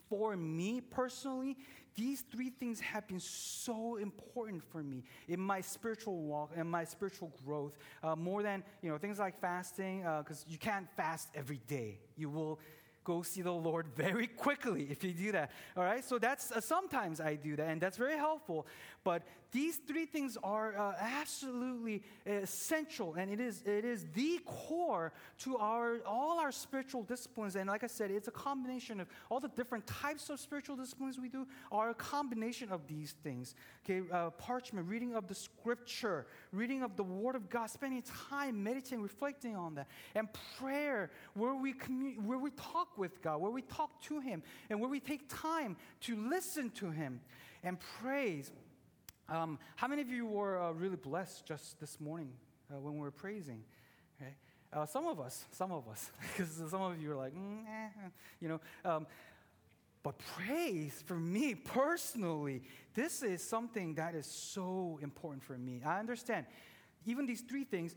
for 0.09 0.37
me 0.37 0.81
personally, 0.81 1.57
these 1.95 2.21
three 2.21 2.51
things 2.51 2.79
have 2.81 3.09
been 3.09 3.19
so 3.19 3.97
important 3.97 4.63
for 4.63 4.83
me 4.83 5.03
in 5.27 5.41
my 5.41 5.61
spiritual 5.61 6.23
walk 6.23 6.53
and 6.57 6.71
my 6.71 6.85
spiritual 6.85 7.33
growth, 7.45 7.77
uh, 8.05 8.15
more 8.15 8.43
than 8.43 8.63
you 8.83 8.91
know 8.91 8.99
things 8.99 9.19
like 9.19 9.41
fasting, 9.41 9.99
because 10.19 10.43
uh, 10.43 10.51
you 10.51 10.59
can't 10.59 10.89
fast 10.97 11.29
every 11.35 11.61
day. 11.67 11.99
You 12.17 12.31
will 12.31 12.61
go 13.09 13.23
see 13.23 13.43
the 13.43 13.53
Lord 13.53 13.87
very 13.97 14.27
quickly 14.27 14.87
if 14.91 15.03
you 15.03 15.13
do 15.13 15.33
that. 15.33 15.51
All 15.77 15.83
right? 15.83 16.05
So 16.05 16.19
that's 16.19 16.53
uh, 16.53 16.61
sometimes 16.61 17.21
I 17.21 17.35
do 17.35 17.57
that, 17.57 17.69
and 17.69 17.81
that's 17.81 17.97
very 17.97 18.17
helpful. 18.17 18.67
But 19.03 19.23
these 19.51 19.77
three 19.77 20.05
things 20.05 20.37
are 20.43 20.77
uh, 20.77 20.95
absolutely 21.01 22.03
essential, 22.27 23.15
and 23.15 23.31
it 23.31 23.41
is, 23.41 23.63
it 23.65 23.85
is 23.85 24.05
the 24.15 24.41
core 24.45 25.13
to 25.39 25.57
our, 25.57 26.01
all 26.07 26.39
our 26.39 26.53
spiritual 26.53 27.03
disciplines. 27.03 27.57
And 27.57 27.69
like 27.69 27.83
I 27.83 27.87
said, 27.87 28.11
it's 28.11 28.29
a 28.29 28.33
combination 28.33 29.01
of 29.01 29.09
all 29.31 29.41
the 29.41 29.49
different 29.49 29.87
types 29.87 30.29
of 30.29 30.39
spiritual 30.39 30.77
disciplines 30.77 31.19
we 31.19 31.31
do 31.31 31.47
are 31.73 31.91
a 31.91 31.95
combination 31.95 32.71
of 32.71 32.87
these 32.87 33.15
things. 33.23 33.55
Okay, 33.85 34.03
uh, 34.13 34.31
parchment, 34.31 34.87
reading 34.87 35.15
of 35.15 35.27
the 35.29 35.35
scripture, 35.35 36.27
reading 36.53 36.83
of 36.83 36.97
the 36.97 37.05
Word 37.05 37.35
of 37.35 37.49
God, 37.49 37.71
spending 37.71 38.03
time 38.29 38.63
meditating, 38.63 39.01
reflecting 39.01 39.57
on 39.57 39.75
that, 39.77 39.89
and 40.15 40.29
prayer, 40.59 41.11
where 41.33 41.55
we 41.55 41.73
commun- 41.73 42.27
where 42.27 42.39
we 42.39 42.51
talk 42.51 42.99
with 42.99 43.23
God, 43.23 43.41
where 43.41 43.51
we 43.51 43.63
talk 43.63 44.03
to 44.03 44.21
Him, 44.21 44.43
and 44.69 44.79
where 44.79 44.91
we 44.91 45.01
take 45.01 45.23
time 45.29 45.77
to 46.03 46.17
listen 46.17 46.71
to 46.73 46.91
Him, 46.91 47.21
and 47.63 47.79
praise. 47.81 48.51
Um, 49.31 49.59
how 49.77 49.89
many 49.89 50.01
of 50.01 50.09
you 50.09 50.25
were 50.25 50.59
uh, 50.59 50.73
really 50.73 50.97
blessed 50.97 51.45
just 51.45 51.79
this 51.81 52.01
morning 52.01 52.33
uh, 52.71 52.81
when 52.81 52.95
we 52.95 53.01
were 53.01 53.11
praising? 53.11 53.63
Okay? 54.21 54.33
Uh, 54.73 54.87
some 54.87 55.07
of 55.07 55.21
us, 55.21 55.45
some 55.51 55.71
of 55.71 55.87
us, 55.89 56.11
because 56.37 56.51
some 56.71 56.81
of 56.81 57.01
you 57.01 57.13
are 57.13 57.17
like, 57.17 57.35
mm, 57.35 57.63
eh, 57.67 58.09
you 58.41 58.49
know. 58.49 58.61
Um, 58.85 59.07
but 60.03 60.19
praise 60.19 61.03
for 61.05 61.19
me 61.19 61.55
personally, 61.55 62.63
this 62.95 63.23
is 63.23 63.43
something 63.43 63.95
that 63.97 64.15
is 64.15 64.27
so 64.27 64.99
important 65.03 65.43
for 65.43 65.59
me. 65.59 65.83
I 65.85 65.99
understand. 65.99 66.47
Even 67.05 67.27
these 67.27 67.43
three 67.43 67.65
things, 67.65 67.95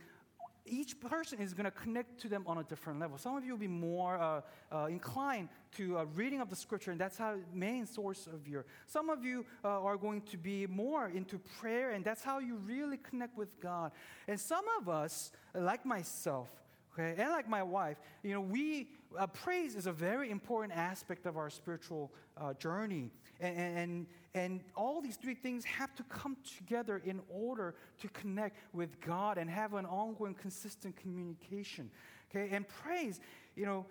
each 0.66 1.00
person 1.00 1.40
is 1.40 1.54
going 1.54 1.66
to 1.66 1.72
connect 1.72 2.20
to 2.22 2.30
them 2.30 2.44
on 2.46 2.60
a 2.60 2.64
different 2.64 3.00
level. 3.00 3.18
Some 3.18 3.36
of 3.36 3.44
you 3.44 3.52
will 3.52 3.60
be 3.60 3.68
more 3.68 4.18
uh, 4.18 4.42
uh, 4.72 4.86
inclined 4.86 5.50
to 5.78 5.98
uh, 5.98 6.06
reading 6.16 6.42
of 6.42 6.50
the 6.50 6.56
scripture, 6.56 6.92
and 6.92 7.00
that's 7.00 7.18
how 7.18 7.36
main 7.54 7.86
source 7.86 8.28
of 8.28 8.48
your. 8.48 8.66
Some 8.86 9.10
of 9.10 9.26
you 9.26 9.46
uh, 9.64 9.82
are 9.82 9.98
going 9.98 10.22
to 10.24 10.38
be 10.38 10.68
more 10.68 11.08
into 11.08 11.40
prayer, 11.60 11.92
and 11.92 12.06
that's 12.06 12.24
how 12.24 12.40
you 12.40 12.56
really 12.56 12.98
connect 12.98 13.38
with 13.38 13.60
God. 13.60 13.92
And 14.28 14.40
some 14.40 14.66
of 14.80 14.88
us, 14.88 15.32
like 15.56 15.86
myself, 15.86 16.50
okay, 16.94 17.16
and 17.22 17.32
like 17.32 17.50
my 17.50 17.64
wife, 17.64 17.98
you 18.24 18.34
know, 18.34 18.42
we 18.42 18.90
uh, 19.18 19.28
praise 19.28 19.76
is 19.76 19.88
a 19.88 19.92
very 19.92 20.30
important 20.30 20.78
aspect 20.78 21.26
of 21.26 21.38
our 21.38 21.50
spiritual 21.50 22.12
uh, 22.38 22.54
journey, 22.54 23.12
and, 23.40 23.78
and 23.78 24.08
and 24.34 24.62
all 24.76 25.02
these 25.02 25.18
three 25.18 25.36
things 25.36 25.66
have 25.66 25.94
to 25.96 26.04
come 26.04 26.38
together 26.58 27.02
in 27.04 27.22
order 27.30 27.76
to 28.00 28.08
connect 28.10 28.58
with 28.74 29.02
God 29.02 29.38
and 29.38 29.50
have 29.50 29.74
an 29.74 29.86
ongoing, 29.86 30.34
consistent 30.34 30.96
communication. 30.96 31.92
Okay, 32.30 32.56
and 32.56 32.66
praise, 32.68 33.20
you 33.56 33.66
know, 33.66 33.86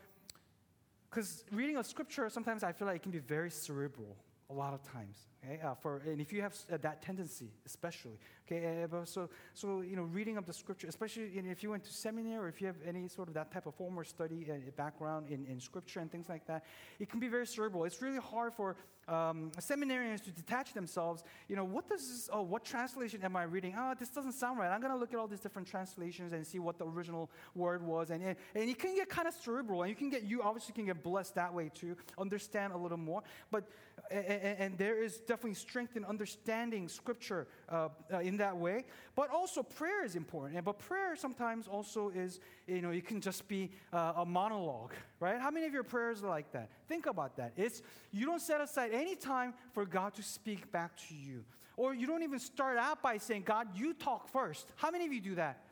because 1.11 1.44
reading 1.53 1.76
a 1.76 1.85
scripture 1.85 2.29
sometimes 2.31 2.62
I 2.62 2.72
feel 2.72 2.87
like 2.87 2.96
it 2.96 3.03
can 3.03 3.12
be 3.12 3.18
very 3.18 3.50
cerebral 3.50 4.16
a 4.48 4.55
lot 4.55 4.72
of 4.72 4.83
times. 4.83 5.26
Okay, 5.42 5.59
uh, 5.64 5.74
for 5.74 6.03
and 6.05 6.20
if 6.20 6.35
you 6.35 6.42
have 6.42 6.55
uh, 6.70 6.76
that 6.83 7.00
tendency, 7.00 7.50
especially, 7.64 8.18
okay. 8.46 8.85
Uh, 8.85 9.05
so 9.07 9.31
so 9.55 9.81
you 9.81 9.96
know, 9.96 10.03
reading 10.03 10.37
of 10.37 10.44
the 10.44 10.53
scripture, 10.53 10.87
especially 10.87 11.24
if 11.35 11.62
you 11.62 11.70
went 11.70 11.83
to 11.85 11.92
seminary 11.92 12.44
or 12.44 12.48
if 12.48 12.61
you 12.61 12.66
have 12.66 12.76
any 12.87 13.09
sort 13.09 13.29
of 13.29 13.35
that 13.35 13.50
type 13.50 13.64
of 13.64 13.74
formal 13.74 14.05
study 14.05 14.46
uh, 14.50 14.57
background 14.76 15.31
in, 15.31 15.46
in 15.46 15.59
scripture 15.59 16.00
and 16.00 16.12
things 16.12 16.29
like 16.29 16.46
that, 16.46 16.64
it 16.98 17.09
can 17.09 17.20
be 17.20 17.29
very 17.29 17.46
cerebral. 17.46 17.85
It's 17.85 18.03
really 18.03 18.18
hard 18.18 18.53
for 18.53 18.76
um, 19.09 19.50
seminarians 19.59 20.22
to 20.24 20.31
detach 20.31 20.72
themselves. 20.72 21.24
You 21.48 21.57
know, 21.57 21.64
what 21.64 21.88
does 21.88 22.07
this, 22.09 22.31
oh, 22.33 22.42
what 22.42 22.64
translation 22.64 23.20
am 23.24 23.35
I 23.35 23.42
reading? 23.42 23.74
Oh, 23.76 23.94
this 23.98 24.11
doesn't 24.11 24.33
sound 24.33 24.59
right. 24.59 24.70
I'm 24.70 24.81
going 24.81 24.92
to 24.92 24.98
look 24.98 25.12
at 25.12 25.18
all 25.18 25.26
these 25.26 25.40
different 25.40 25.66
translations 25.66 26.33
and 26.33 26.46
see 26.46 26.59
what 26.59 26.79
the 26.79 26.87
original 26.87 27.31
word 27.55 27.83
was. 27.83 28.11
And, 28.11 28.22
and, 28.22 28.37
and 28.55 28.68
you 28.68 28.76
can 28.76 28.94
get 28.94 29.09
kind 29.09 29.26
of 29.26 29.35
cerebral, 29.35 29.83
and 29.83 29.90
you 29.90 29.96
can 29.96 30.11
get, 30.11 30.22
you 30.22 30.42
obviously 30.42 30.74
can 30.74 30.87
get 30.87 31.03
blessed 31.03 31.35
that 31.35 31.53
way 31.53 31.70
too, 31.74 31.96
understand 32.18 32.72
a 32.72 32.76
little 32.76 32.98
more. 32.98 33.22
But, 33.50 33.64
and, 34.11 34.59
and 34.59 34.79
there 34.79 35.03
is 35.03 35.18
definitely 35.30 35.54
strength 35.54 35.96
in 35.96 36.04
understanding 36.04 36.88
scripture 36.88 37.46
uh, 37.68 37.88
uh, 38.12 38.18
in 38.18 38.36
that 38.38 38.56
way. 38.56 38.84
But 39.14 39.30
also, 39.30 39.62
prayer 39.62 40.04
is 40.04 40.16
important. 40.16 40.64
But 40.64 40.80
prayer 40.80 41.14
sometimes 41.14 41.68
also 41.68 42.10
is, 42.10 42.40
you 42.66 42.82
know, 42.82 42.90
you 42.90 43.00
can 43.00 43.20
just 43.20 43.46
be 43.46 43.70
uh, 43.92 44.14
a 44.16 44.26
monologue, 44.26 44.92
right? 45.20 45.40
How 45.40 45.52
many 45.52 45.66
of 45.66 45.72
your 45.72 45.84
prayers 45.84 46.24
are 46.24 46.28
like 46.28 46.50
that? 46.50 46.68
Think 46.88 47.06
about 47.06 47.36
that. 47.36 47.52
It's, 47.56 47.80
you 48.10 48.26
don't 48.26 48.42
set 48.42 48.60
aside 48.60 48.90
any 48.92 49.14
time 49.14 49.54
for 49.72 49.86
God 49.86 50.14
to 50.14 50.22
speak 50.22 50.72
back 50.72 50.96
to 51.08 51.14
you. 51.14 51.44
Or 51.76 51.94
you 51.94 52.08
don't 52.08 52.24
even 52.24 52.40
start 52.40 52.76
out 52.76 53.00
by 53.00 53.18
saying, 53.18 53.44
God, 53.46 53.68
you 53.76 53.94
talk 53.94 54.28
first. 54.28 54.66
How 54.74 54.90
many 54.90 55.06
of 55.06 55.12
you 55.12 55.20
do 55.20 55.36
that? 55.36 55.62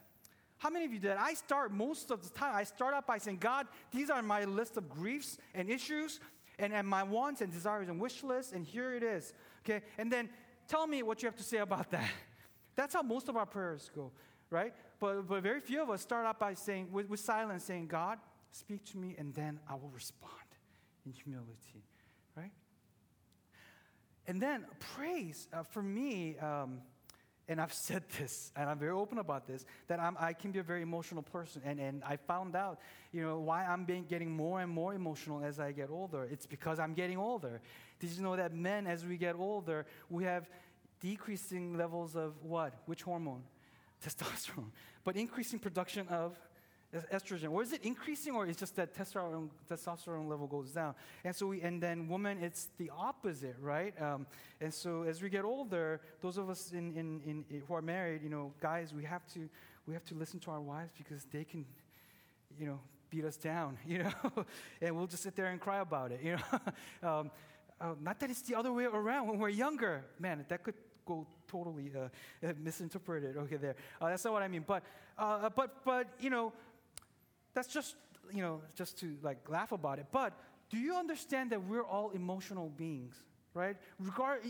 How 0.58 0.70
many 0.70 0.84
of 0.84 0.92
you 0.92 1.00
do 1.00 1.08
that? 1.08 1.18
I 1.18 1.34
start 1.34 1.72
most 1.72 2.12
of 2.12 2.22
the 2.22 2.30
time, 2.30 2.54
I 2.54 2.62
start 2.64 2.94
out 2.94 3.06
by 3.08 3.18
saying, 3.18 3.38
God, 3.38 3.66
these 3.90 4.08
are 4.08 4.22
my 4.22 4.44
list 4.44 4.76
of 4.76 4.88
griefs 4.88 5.36
and 5.54 5.68
issues 5.68 6.20
and, 6.58 6.72
and 6.72 6.86
my 6.86 7.02
wants 7.02 7.40
and 7.40 7.52
desires 7.52 7.88
and 7.88 8.00
wish 8.00 8.22
lists, 8.22 8.52
and 8.52 8.64
here 8.64 8.94
it 8.94 9.02
is. 9.02 9.32
Okay? 9.64 9.84
And 9.96 10.12
then 10.12 10.28
tell 10.66 10.86
me 10.86 11.02
what 11.02 11.22
you 11.22 11.26
have 11.26 11.36
to 11.36 11.42
say 11.42 11.58
about 11.58 11.90
that. 11.92 12.10
That's 12.74 12.94
how 12.94 13.02
most 13.02 13.28
of 13.28 13.36
our 13.36 13.46
prayers 13.46 13.90
go, 13.94 14.12
right? 14.50 14.72
But, 15.00 15.28
but 15.28 15.42
very 15.42 15.60
few 15.60 15.82
of 15.82 15.90
us 15.90 16.02
start 16.02 16.26
out 16.26 16.38
by 16.38 16.54
saying, 16.54 16.88
with, 16.92 17.08
with 17.08 17.20
silence, 17.20 17.64
saying, 17.64 17.86
God, 17.88 18.18
speak 18.52 18.84
to 18.86 18.98
me, 18.98 19.14
and 19.18 19.34
then 19.34 19.58
I 19.68 19.74
will 19.74 19.90
respond 19.90 20.32
in 21.04 21.12
humility, 21.12 21.84
right? 22.36 22.52
And 24.26 24.40
then 24.40 24.66
praise, 24.78 25.48
uh, 25.52 25.62
for 25.62 25.82
me, 25.82 26.36
um, 26.38 26.82
and 27.48 27.60
I've 27.60 27.72
said 27.72 28.02
this, 28.18 28.52
and 28.54 28.68
I'm 28.68 28.78
very 28.78 28.92
open 28.92 29.18
about 29.18 29.46
this, 29.46 29.64
that 29.88 29.98
I'm, 29.98 30.16
i 30.20 30.32
can 30.32 30.52
be 30.52 30.58
a 30.58 30.62
very 30.62 30.82
emotional 30.82 31.22
person. 31.22 31.62
And, 31.64 31.80
and 31.80 32.02
I 32.04 32.16
found 32.16 32.54
out, 32.54 32.78
you 33.12 33.22
know, 33.22 33.38
why 33.38 33.64
I'm 33.64 33.84
being, 33.84 34.04
getting 34.04 34.30
more 34.30 34.60
and 34.60 34.70
more 34.70 34.94
emotional 34.94 35.42
as 35.42 35.58
I 35.58 35.72
get 35.72 35.90
older. 35.90 36.28
It's 36.30 36.46
because 36.46 36.78
I'm 36.78 36.94
getting 36.94 37.18
older. 37.18 37.60
Did 38.00 38.10
you 38.10 38.22
know 38.22 38.36
that 38.36 38.54
men, 38.54 38.86
as 38.86 39.04
we 39.04 39.16
get 39.16 39.34
older, 39.34 39.86
we 40.10 40.24
have 40.24 40.48
decreasing 41.00 41.76
levels 41.76 42.16
of 42.16 42.34
what? 42.42 42.74
Which 42.86 43.02
hormone? 43.02 43.42
Testosterone. 44.04 44.70
But 45.04 45.16
increasing 45.16 45.58
production 45.58 46.06
of 46.08 46.38
estrogen. 46.94 47.50
Or 47.50 47.62
is 47.62 47.72
it 47.72 47.82
increasing 47.82 48.34
or 48.34 48.46
is 48.46 48.56
just 48.56 48.76
that 48.76 48.94
testosterone, 48.94 49.48
testosterone 49.70 50.28
level 50.28 50.46
goes 50.46 50.70
down? 50.70 50.94
And 51.22 51.34
so 51.34 51.48
we 51.48 51.60
and 51.60 51.82
then 51.82 52.08
women 52.08 52.42
it's 52.42 52.68
the 52.78 52.90
opposite 52.96 53.56
right? 53.60 54.00
Um, 54.00 54.26
and 54.60 54.72
so 54.72 55.02
as 55.02 55.20
we 55.20 55.28
get 55.28 55.44
older 55.44 56.00
those 56.20 56.38
of 56.38 56.48
us 56.48 56.72
in, 56.72 56.94
in, 56.94 57.44
in, 57.50 57.62
who 57.66 57.74
are 57.74 57.82
married 57.82 58.22
you 58.22 58.30
know 58.30 58.52
guys 58.60 58.94
we 58.94 59.04
have 59.04 59.26
to 59.34 59.48
we 59.86 59.94
have 59.94 60.04
to 60.06 60.14
listen 60.14 60.40
to 60.40 60.50
our 60.50 60.60
wives 60.60 60.92
because 60.96 61.24
they 61.30 61.44
can 61.44 61.66
you 62.58 62.66
know 62.66 62.80
beat 63.10 63.24
us 63.24 63.36
down 63.36 63.76
you 63.86 64.04
know? 64.04 64.44
And 64.80 64.96
we'll 64.96 65.06
just 65.06 65.22
sit 65.22 65.36
there 65.36 65.46
and 65.46 65.60
cry 65.60 65.80
about 65.80 66.12
it 66.12 66.20
you 66.22 66.36
know? 66.36 66.60
Um, 67.20 67.30
uh, 67.80 67.94
not 68.00 68.18
that 68.18 68.30
it's 68.30 68.42
the 68.42 68.56
other 68.56 68.72
way 68.72 68.84
around. 68.84 69.28
When 69.28 69.38
we're 69.38 69.50
younger 69.50 70.04
man 70.18 70.44
that 70.48 70.64
could 70.64 70.74
go 71.06 71.26
totally 71.46 71.90
uh, 71.96 72.52
misinterpreted. 72.62 73.36
Okay 73.36 73.56
there. 73.56 73.76
Uh, 74.00 74.08
that's 74.08 74.24
not 74.24 74.34
what 74.34 74.42
i 74.42 74.48
mean. 74.48 74.64
But 74.66 74.82
uh, 75.16 75.48
but 75.48 75.84
but 75.84 76.08
you 76.20 76.28
know 76.28 76.52
that's 77.58 77.74
just, 77.74 77.96
you 78.32 78.42
know, 78.42 78.60
just 78.76 78.98
to 79.00 79.16
like 79.22 79.38
laugh 79.48 79.72
about 79.72 79.98
it. 79.98 80.06
But 80.12 80.32
do 80.70 80.78
you 80.78 80.94
understand 80.94 81.50
that 81.50 81.62
we're 81.64 81.84
all 81.84 82.10
emotional 82.10 82.68
beings? 82.68 83.16
right? 83.54 83.76
Regard, 83.98 84.40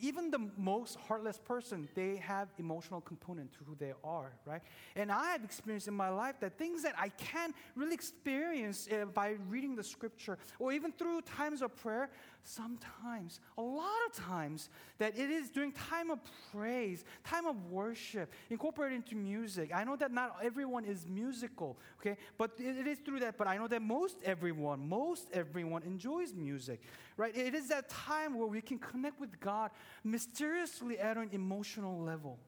even 0.00 0.30
the 0.30 0.50
most 0.56 0.96
heartless 0.96 1.38
person, 1.38 1.88
they 1.94 2.16
have 2.16 2.48
emotional 2.58 3.00
component 3.00 3.52
to 3.52 3.58
who 3.66 3.74
they 3.78 3.92
are, 4.04 4.32
right? 4.44 4.62
And 4.96 5.10
I 5.10 5.32
have 5.32 5.44
experienced 5.44 5.88
in 5.88 5.94
my 5.94 6.08
life 6.08 6.36
that 6.40 6.58
things 6.58 6.82
that 6.82 6.94
I 6.98 7.08
can't 7.10 7.54
really 7.74 7.94
experience 7.94 8.88
uh, 8.90 9.06
by 9.06 9.36
reading 9.48 9.76
the 9.76 9.84
scripture 9.84 10.38
or 10.58 10.72
even 10.72 10.92
through 10.92 11.22
times 11.22 11.62
of 11.62 11.76
prayer, 11.76 12.10
sometimes, 12.44 13.40
a 13.58 13.62
lot 13.62 13.98
of 14.06 14.12
times, 14.12 14.70
that 14.98 15.18
it 15.18 15.30
is 15.30 15.50
during 15.50 15.72
time 15.72 16.10
of 16.10 16.18
praise, 16.52 17.04
time 17.24 17.46
of 17.46 17.70
worship, 17.70 18.32
incorporated 18.50 18.96
into 18.96 19.16
music. 19.16 19.70
I 19.74 19.84
know 19.84 19.96
that 19.96 20.12
not 20.12 20.36
everyone 20.42 20.84
is 20.84 21.06
musical, 21.06 21.78
okay? 22.00 22.16
But 22.38 22.52
it, 22.58 22.78
it 22.78 22.86
is 22.86 22.98
through 22.98 23.20
that, 23.20 23.36
but 23.36 23.46
I 23.46 23.58
know 23.58 23.68
that 23.68 23.82
most 23.82 24.16
everyone, 24.24 24.88
most 24.88 25.28
everyone 25.32 25.82
enjoys 25.82 26.32
music, 26.32 26.82
right? 27.16 27.36
It 27.36 27.54
is 27.54 27.68
that 27.68 27.88
time 27.88 28.38
where 28.38 28.48
we 28.48 28.60
can 28.60 28.78
connect 28.78 29.20
with 29.20 29.38
God 29.40 29.70
mysteriously 30.04 30.98
at 30.98 31.16
an 31.16 31.30
emotional 31.32 32.00
level. 32.00 32.38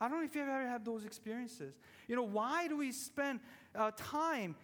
I 0.00 0.08
don't 0.08 0.18
know 0.18 0.24
if 0.24 0.34
you've 0.34 0.48
ever 0.48 0.68
had 0.68 0.84
those 0.84 1.04
experiences. 1.04 1.74
You 2.06 2.16
know, 2.16 2.22
why 2.22 2.68
do 2.68 2.76
we 2.76 2.92
spend 2.92 3.40
uh, 3.74 3.90
time 3.96 4.54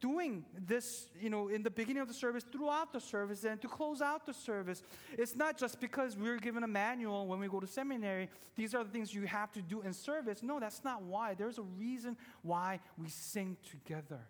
doing 0.00 0.44
this, 0.66 1.06
you 1.20 1.30
know, 1.30 1.48
in 1.48 1.62
the 1.62 1.70
beginning 1.70 2.02
of 2.02 2.08
the 2.08 2.14
service, 2.14 2.44
throughout 2.52 2.92
the 2.92 3.00
service, 3.00 3.44
and 3.44 3.60
to 3.62 3.68
close 3.68 4.02
out 4.02 4.26
the 4.26 4.34
service? 4.34 4.82
It's 5.16 5.34
not 5.34 5.56
just 5.56 5.80
because 5.80 6.16
we're 6.16 6.36
given 6.36 6.62
a 6.62 6.68
manual 6.68 7.26
when 7.26 7.40
we 7.40 7.48
go 7.48 7.58
to 7.58 7.66
seminary, 7.66 8.28
these 8.54 8.74
are 8.74 8.84
the 8.84 8.90
things 8.90 9.14
you 9.14 9.26
have 9.26 9.50
to 9.52 9.62
do 9.62 9.80
in 9.80 9.94
service. 9.94 10.42
No, 10.42 10.60
that's 10.60 10.84
not 10.84 11.02
why. 11.02 11.34
There's 11.34 11.58
a 11.58 11.62
reason 11.62 12.16
why 12.42 12.80
we 12.98 13.08
sing 13.08 13.56
together. 13.70 14.20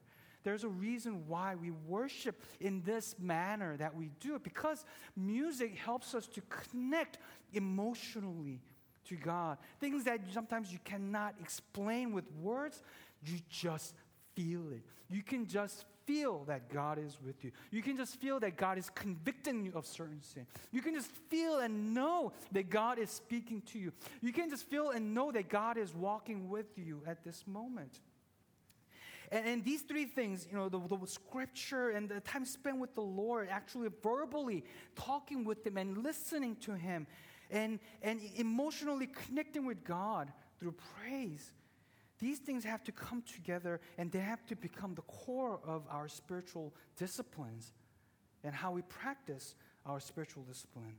There's 0.45 0.65
a 0.65 0.69
reason 0.69 1.27
why 1.27 1.55
we 1.55 1.71
worship 1.71 2.43
in 2.61 2.83
this 2.83 3.15
manner 3.19 3.77
that 3.77 3.95
we 3.95 4.11
do 4.21 4.35
it 4.35 4.43
because 4.43 4.85
music 5.17 5.77
helps 5.77 6.15
us 6.15 6.27
to 6.29 6.43
connect 6.49 7.19
emotionally 7.53 8.61
to 9.07 9.17
God. 9.17 9.59
Things 9.81 10.05
that 10.05 10.21
sometimes 10.33 10.73
you 10.73 10.79
cannot 10.85 11.35
explain 11.41 12.13
with 12.13 12.25
words, 12.41 12.83
you 13.25 13.39
just 13.49 13.95
feel 14.35 14.73
it. 14.73 14.83
You 15.11 15.23
can 15.23 15.47
just 15.47 15.85
feel 16.07 16.45
that 16.45 16.69
God 16.69 16.99
is 16.99 17.19
with 17.25 17.45
you. 17.45 17.53
You 17.71 17.83
can 17.83 17.97
just 17.97 18.17
feel 18.17 18.41
that 18.41 18.57
God 18.57 18.79
is 18.79 18.91
convicting 18.91 19.65
you 19.65 19.73
of 19.75 19.87
certain 19.87 20.23
sin. 20.23 20.47
You 20.73 20.83
can 20.83 20.95
just 20.95 21.11
feel 21.29 21.59
and 21.59 21.95
know 21.95 22.33
that 22.53 22.71
God 22.71 22.99
is 22.99 23.11
speaking 23.11 23.63
to 23.73 23.79
you. 23.79 23.93
You 24.21 24.33
can 24.33 24.51
just 24.51 24.69
feel 24.69 24.91
and 24.91 25.15
know 25.15 25.31
that 25.33 25.49
God 25.49 25.77
is 25.77 25.95
walking 25.95 26.49
with 26.49 26.67
you 26.77 27.03
at 27.07 27.25
this 27.25 27.45
moment. 27.47 28.01
And, 29.33 29.47
and 29.47 29.65
these 29.65 29.83
three 29.83 30.05
things, 30.05 30.47
you 30.49 30.57
know, 30.57 30.69
the, 30.69 30.79
the 30.79 31.07
scripture 31.07 31.91
and 31.91 32.09
the 32.09 32.21
time 32.21 32.45
spent 32.45 32.79
with 32.79 32.95
the 32.95 33.01
Lord, 33.01 33.49
actually 33.51 33.89
verbally 34.03 34.63
talking 34.95 35.43
with 35.45 35.67
Him 35.67 35.79
and 35.79 35.99
listening 35.99 36.55
to 36.57 36.77
Him 36.77 37.07
and, 37.51 37.81
and 38.03 38.21
emotionally 38.37 39.09
connecting 39.27 39.67
with 39.67 39.83
God 39.83 40.31
through 40.61 40.75
praise. 41.01 41.51
These 42.19 42.39
things 42.39 42.63
have 42.63 42.85
to 42.85 42.93
come 42.93 43.23
together 43.23 43.81
and 43.99 44.13
they 44.13 44.21
have 44.21 44.47
to 44.47 44.55
become 44.55 44.95
the 44.95 45.03
core 45.03 45.59
of 45.67 45.83
our 45.91 46.09
spiritual 46.09 46.73
disciplines 46.97 47.73
and 48.45 48.55
how 48.55 48.71
we 48.71 48.83
practice 48.83 49.57
our 49.87 49.99
spiritual 49.99 50.45
discipline. 50.45 50.95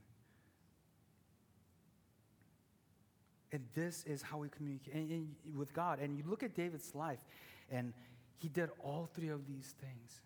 And 3.52 3.63
this 3.76 4.04
is 4.06 4.24
how 4.24 4.39
we 4.39 4.50
communicate 4.50 5.28
with 5.56 5.74
God. 5.74 6.00
And 6.00 6.17
you 6.17 6.24
look 6.28 6.41
at 6.41 6.56
David's 6.56 6.96
life, 6.96 7.19
and 7.72 7.93
he 8.38 8.50
did 8.50 8.69
all 8.80 9.10
three 9.13 9.30
of 9.30 9.48
these 9.48 9.74
things. 9.80 10.22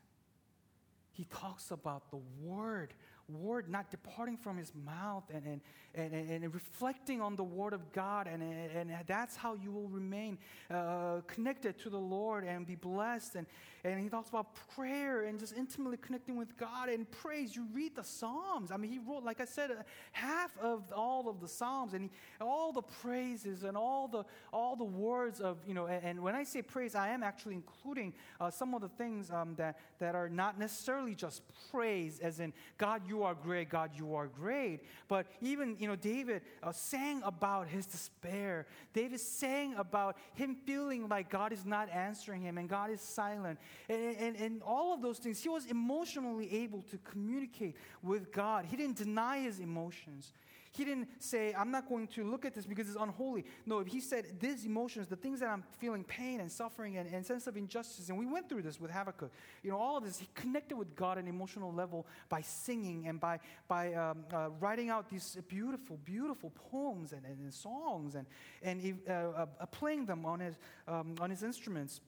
He 1.12 1.26
talks 1.26 1.72
about 1.72 2.12
the 2.12 2.20
word 2.42 2.94
word 3.36 3.70
not 3.70 3.92
departing 3.92 4.38
from 4.38 4.58
his 4.58 4.72
mouth 4.86 5.24
and, 5.34 5.46
and, 5.46 6.14
and, 6.14 6.44
and, 6.44 6.54
reflecting 6.54 7.22
on 7.22 7.36
the 7.36 7.44
word 7.44 7.74
of 7.74 7.92
God. 7.92 8.28
And, 8.28 8.42
and, 8.42 8.92
that's 9.06 9.36
how 9.36 9.56
you 9.56 9.72
will 9.72 9.90
remain 9.90 10.38
uh, 10.72 11.22
connected 11.28 11.78
to 11.80 11.90
the 11.90 12.00
Lord 12.00 12.46
and 12.46 12.66
be 12.66 12.76
blessed. 12.76 13.36
And, 13.36 13.46
and 13.84 14.00
he 14.00 14.10
talks 14.10 14.30
about 14.30 14.56
prayer 14.76 15.24
and 15.24 15.40
just 15.40 15.56
intimately 15.58 15.98
connecting 15.98 16.38
with 16.38 16.58
God 16.58 16.90
and 16.90 17.10
praise. 17.10 17.56
You 17.56 17.68
read 17.74 17.96
the 17.96 18.04
Psalms. 18.04 18.72
I 18.72 18.78
mean, 18.78 18.92
he 18.92 19.00
wrote, 19.00 19.24
like 19.24 19.42
I 19.42 19.46
said, 19.46 19.72
uh, 19.72 19.84
half 20.14 20.58
of 20.60 20.84
all 20.94 21.28
of 21.28 21.42
the 21.42 21.48
Psalms 21.48 21.94
and 21.94 22.04
he, 22.04 22.10
all 22.40 22.72
the 22.72 22.82
praises 22.82 23.64
and 23.64 23.76
all 23.76 24.08
the, 24.08 24.24
all 24.54 24.76
the 24.76 24.86
words 24.86 25.42
of, 25.42 25.58
you 25.68 25.74
know, 25.74 25.88
and, 25.88 26.04
and 26.04 26.22
when 26.22 26.36
I 26.36 26.44
say 26.44 26.62
praise, 26.62 26.96
I 26.96 27.10
am 27.10 27.24
actually 27.24 27.56
including 27.56 28.14
uh, 28.40 28.50
some 28.52 28.74
of 28.74 28.82
the 28.82 28.90
things 28.90 29.32
um, 29.32 29.56
that, 29.58 29.80
that 30.00 30.16
are 30.16 30.30
not 30.30 30.58
necessarily 30.58 31.14
just 31.14 31.42
praise, 31.72 32.20
as 32.20 32.40
in, 32.40 32.54
God, 32.78 33.02
you 33.08 33.17
are 33.24 33.36
great, 33.36 33.70
God, 33.70 33.92
you 33.96 34.16
are 34.16 34.28
great. 34.28 34.82
But 35.08 35.28
even, 35.42 35.76
you 35.80 35.88
know, 35.88 35.96
David 35.96 36.42
uh, 36.62 36.72
sang 36.72 37.22
about 37.24 37.68
his 37.68 37.86
despair. 37.86 38.66
David 38.94 39.20
sang 39.20 39.76
about 39.76 40.18
him 40.34 40.56
feeling 40.66 41.08
like 41.08 41.30
God 41.30 41.54
is 41.54 41.66
not 41.66 41.90
answering 41.90 42.42
him 42.42 42.58
and 42.58 42.68
God 42.70 42.90
is 42.90 43.02
silent. 43.02 43.60
And, 43.90 44.16
and, 44.18 44.36
and 44.36 44.62
all 44.62 44.94
of 44.94 45.02
those 45.02 45.20
things, 45.20 45.42
he 45.42 45.50
was 45.50 45.66
emotionally 45.66 46.54
able 46.64 46.84
to 46.92 46.98
communicate 47.00 47.76
with 48.02 48.32
God. 48.32 48.66
He 48.66 48.78
didn't 48.78 48.98
deny 48.98 49.40
his 49.40 49.60
emotions. 49.60 50.34
He 50.72 50.86
didn't 50.86 51.08
say, 51.22 51.54
I'm 51.54 51.72
not 51.72 51.88
going 51.88 52.08
to 52.10 52.24
look 52.24 52.46
at 52.46 52.54
this 52.54 52.66
because 52.66 52.88
it's 52.88 52.98
unholy. 53.00 53.46
No, 53.66 53.80
he 53.80 54.00
said, 54.00 54.40
these 54.40 54.66
emotions, 54.66 55.08
the 55.08 55.16
things 55.16 55.40
that 55.40 55.50
I'm 55.50 55.64
feeling 55.80 56.04
pain 56.04 56.40
and 56.40 56.52
suffering 56.52 56.98
and, 56.98 57.12
and 57.12 57.26
sense 57.26 57.48
of 57.48 57.58
injustice, 57.58 58.10
and 58.10 58.18
we 58.18 58.26
went 58.26 58.50
through 58.50 58.62
this 58.62 58.80
with 58.80 58.92
Habakkuk. 58.92 59.32
You 59.64 59.72
know, 59.72 59.78
all 59.78 59.98
of 59.98 60.04
this, 60.04 60.20
he 60.20 60.28
connected 60.36 60.78
with 60.78 60.96
God 60.96 61.18
at 61.18 61.24
an 61.24 61.30
emotional 61.30 61.74
level 61.74 62.06
by 62.30 62.42
singing 62.42 63.08
and 63.08 63.20
by, 63.20 63.40
by 63.68 63.94
um, 63.94 64.26
uh, 64.34 64.50
writing 64.60 64.90
out 64.90 65.10
these 65.10 65.38
beautiful, 65.48 65.98
beautiful 66.06 66.52
poems 66.72 67.14
and, 67.14 67.26
and, 67.26 67.40
and 67.40 67.54
songs 67.54 68.16
and, 68.16 68.28
and 68.62 69.00
uh, 69.10 69.12
uh, 69.12 69.66
playing 69.68 70.06
them 70.06 70.26
on 70.26 70.40
his, 70.40 70.56
um, 70.88 71.16
on 71.20 71.30
his 71.30 71.44
instruments. 71.44 72.02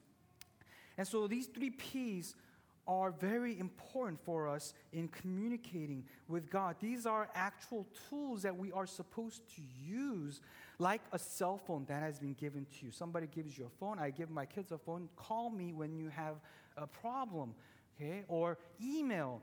And 0.98 1.06
so 1.08 1.26
these 1.26 1.46
three 1.46 1.70
P's 1.70 2.34
are 2.90 3.12
very 3.12 3.58
important 3.58 4.18
for 4.24 4.48
us 4.48 4.74
in 4.92 5.06
communicating 5.08 6.04
with 6.28 6.50
God. 6.50 6.74
These 6.80 7.06
are 7.06 7.28
actual 7.34 7.86
tools 8.08 8.42
that 8.42 8.56
we 8.56 8.72
are 8.72 8.86
supposed 8.86 9.42
to 9.54 9.62
use, 9.86 10.40
like 10.78 11.00
a 11.12 11.18
cell 11.18 11.56
phone 11.56 11.84
that 11.86 12.02
has 12.02 12.18
been 12.18 12.34
given 12.34 12.66
to 12.66 12.86
you. 12.86 12.90
Somebody 12.90 13.28
gives 13.28 13.56
you 13.56 13.66
a 13.66 13.78
phone, 13.78 13.98
I 13.98 14.10
give 14.10 14.30
my 14.30 14.44
kids 14.44 14.72
a 14.72 14.78
phone, 14.78 15.08
call 15.14 15.50
me 15.50 15.72
when 15.72 15.96
you 15.96 16.08
have 16.08 16.34
a 16.76 16.86
problem, 16.86 17.54
okay? 17.94 18.24
Or 18.26 18.58
email. 18.82 19.40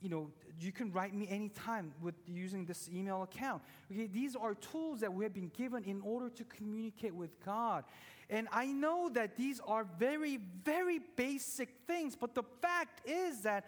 You 0.00 0.10
know, 0.10 0.30
you 0.60 0.70
can 0.70 0.92
write 0.92 1.12
me 1.12 1.26
anytime 1.28 1.92
with 2.00 2.14
using 2.28 2.64
this 2.64 2.88
email 2.88 3.24
account. 3.24 3.62
Okay, 3.90 4.06
these 4.06 4.36
are 4.36 4.54
tools 4.54 5.00
that 5.00 5.12
we 5.12 5.24
have 5.24 5.34
been 5.34 5.50
given 5.56 5.82
in 5.82 6.00
order 6.02 6.28
to 6.30 6.44
communicate 6.44 7.12
with 7.12 7.44
God. 7.44 7.82
And 8.30 8.48
I 8.52 8.66
know 8.66 9.08
that 9.14 9.36
these 9.36 9.60
are 9.66 9.86
very, 9.98 10.38
very 10.64 11.00
basic 11.16 11.70
things, 11.86 12.14
but 12.14 12.34
the 12.34 12.42
fact 12.60 13.08
is 13.08 13.42
that 13.42 13.66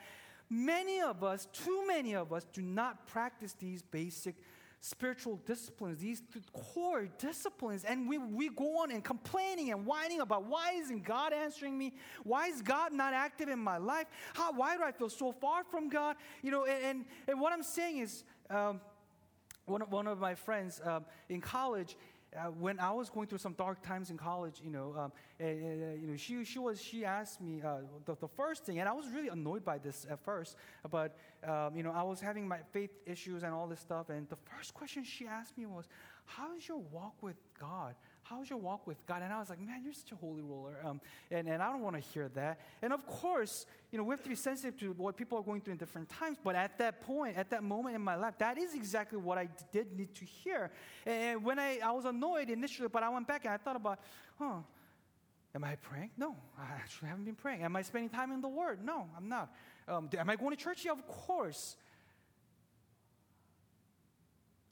many 0.50 1.00
of 1.00 1.24
us, 1.24 1.46
too 1.52 1.86
many 1.86 2.14
of 2.14 2.32
us, 2.32 2.44
do 2.52 2.60
not 2.60 3.06
practice 3.06 3.54
these 3.58 3.82
basic 3.82 4.36
spiritual 4.82 5.36
disciplines, 5.46 5.98
these 5.98 6.22
core 6.52 7.06
disciplines. 7.18 7.84
And 7.84 8.08
we, 8.08 8.18
we 8.18 8.48
go 8.48 8.78
on 8.78 8.90
and 8.90 9.04
complaining 9.04 9.70
and 9.70 9.84
whining 9.84 10.20
about 10.20 10.46
why 10.46 10.72
isn't 10.76 11.04
God 11.04 11.32
answering 11.32 11.76
me? 11.76 11.94
Why 12.24 12.48
is 12.48 12.62
God 12.62 12.92
not 12.92 13.12
active 13.12 13.48
in 13.48 13.58
my 13.58 13.76
life? 13.76 14.06
How, 14.34 14.52
why 14.52 14.76
do 14.76 14.82
I 14.82 14.92
feel 14.92 15.10
so 15.10 15.32
far 15.32 15.64
from 15.64 15.88
God? 15.88 16.16
You 16.42 16.50
know, 16.50 16.64
and, 16.64 16.84
and, 16.84 17.04
and 17.28 17.40
what 17.40 17.52
I'm 17.52 17.62
saying 17.62 17.98
is, 17.98 18.24
um, 18.48 18.80
one, 19.66 19.82
of, 19.82 19.92
one 19.92 20.06
of 20.06 20.18
my 20.18 20.34
friends 20.34 20.80
um, 20.84 21.04
in 21.28 21.40
college, 21.40 21.96
uh, 22.36 22.44
when 22.50 22.78
I 22.78 22.92
was 22.92 23.10
going 23.10 23.26
through 23.26 23.38
some 23.38 23.54
dark 23.54 23.82
times 23.82 24.10
in 24.10 24.16
college, 24.16 24.60
you 24.62 24.70
know, 24.70 24.94
um, 24.96 25.12
uh, 25.40 25.46
you 25.46 26.06
know, 26.06 26.16
she, 26.16 26.44
she 26.44 26.58
was 26.58 26.80
she 26.80 27.04
asked 27.04 27.40
me 27.40 27.60
uh, 27.60 27.78
the, 28.04 28.16
the 28.20 28.28
first 28.28 28.64
thing, 28.64 28.78
and 28.78 28.88
I 28.88 28.92
was 28.92 29.06
really 29.08 29.28
annoyed 29.28 29.64
by 29.64 29.78
this 29.78 30.06
at 30.08 30.20
first, 30.24 30.56
but 30.90 31.16
um, 31.46 31.76
you 31.76 31.82
know, 31.82 31.90
I 31.90 32.02
was 32.02 32.20
having 32.20 32.46
my 32.46 32.58
faith 32.72 32.90
issues 33.04 33.42
and 33.42 33.52
all 33.52 33.66
this 33.66 33.80
stuff, 33.80 34.10
and 34.10 34.28
the 34.28 34.36
first 34.36 34.74
question 34.74 35.02
she 35.02 35.26
asked 35.26 35.58
me 35.58 35.66
was, 35.66 35.88
"How 36.36 36.56
is 36.56 36.66
your 36.66 36.78
walk 36.78 37.22
with 37.22 37.36
God?" 37.58 37.94
how's 38.30 38.48
your 38.48 38.58
walk 38.60 38.86
with 38.86 39.04
God? 39.06 39.22
And 39.22 39.32
I 39.32 39.40
was 39.40 39.50
like, 39.50 39.60
man, 39.60 39.82
you're 39.82 39.92
such 39.92 40.12
a 40.12 40.14
holy 40.14 40.42
roller. 40.42 40.76
Um, 40.84 41.00
and, 41.32 41.48
and 41.48 41.60
I 41.60 41.70
don't 41.70 41.82
want 41.82 41.96
to 41.96 42.00
hear 42.00 42.28
that. 42.34 42.60
And 42.80 42.92
of 42.92 43.04
course, 43.04 43.66
you 43.90 43.98
know, 43.98 44.04
we 44.04 44.12
have 44.12 44.22
to 44.22 44.28
be 44.28 44.36
sensitive 44.36 44.78
to 44.80 44.92
what 44.92 45.16
people 45.16 45.36
are 45.38 45.42
going 45.42 45.60
through 45.60 45.72
in 45.72 45.78
different 45.78 46.08
times. 46.08 46.38
But 46.42 46.54
at 46.54 46.78
that 46.78 47.00
point, 47.02 47.36
at 47.36 47.50
that 47.50 47.64
moment 47.64 47.96
in 47.96 48.02
my 48.02 48.14
life, 48.14 48.34
that 48.38 48.56
is 48.56 48.74
exactly 48.74 49.18
what 49.18 49.36
I 49.36 49.48
did 49.72 49.96
need 49.96 50.14
to 50.14 50.24
hear. 50.24 50.70
And 51.04 51.44
when 51.44 51.58
I, 51.58 51.80
I 51.84 51.90
was 51.90 52.04
annoyed 52.04 52.50
initially, 52.50 52.88
but 52.88 53.02
I 53.02 53.08
went 53.08 53.26
back 53.26 53.44
and 53.44 53.52
I 53.52 53.56
thought 53.56 53.76
about, 53.76 53.98
huh, 54.38 54.58
am 55.52 55.64
I 55.64 55.74
praying? 55.76 56.10
No, 56.16 56.36
I 56.56 56.74
actually 56.74 57.08
haven't 57.08 57.24
been 57.24 57.34
praying. 57.34 57.62
Am 57.62 57.74
I 57.74 57.82
spending 57.82 58.10
time 58.10 58.30
in 58.30 58.40
the 58.40 58.48
Word? 58.48 58.84
No, 58.84 59.08
I'm 59.16 59.28
not. 59.28 59.52
Um, 59.88 60.08
am 60.16 60.30
I 60.30 60.36
going 60.36 60.56
to 60.56 60.62
church? 60.62 60.84
Yeah, 60.84 60.92
of 60.92 61.04
course. 61.08 61.76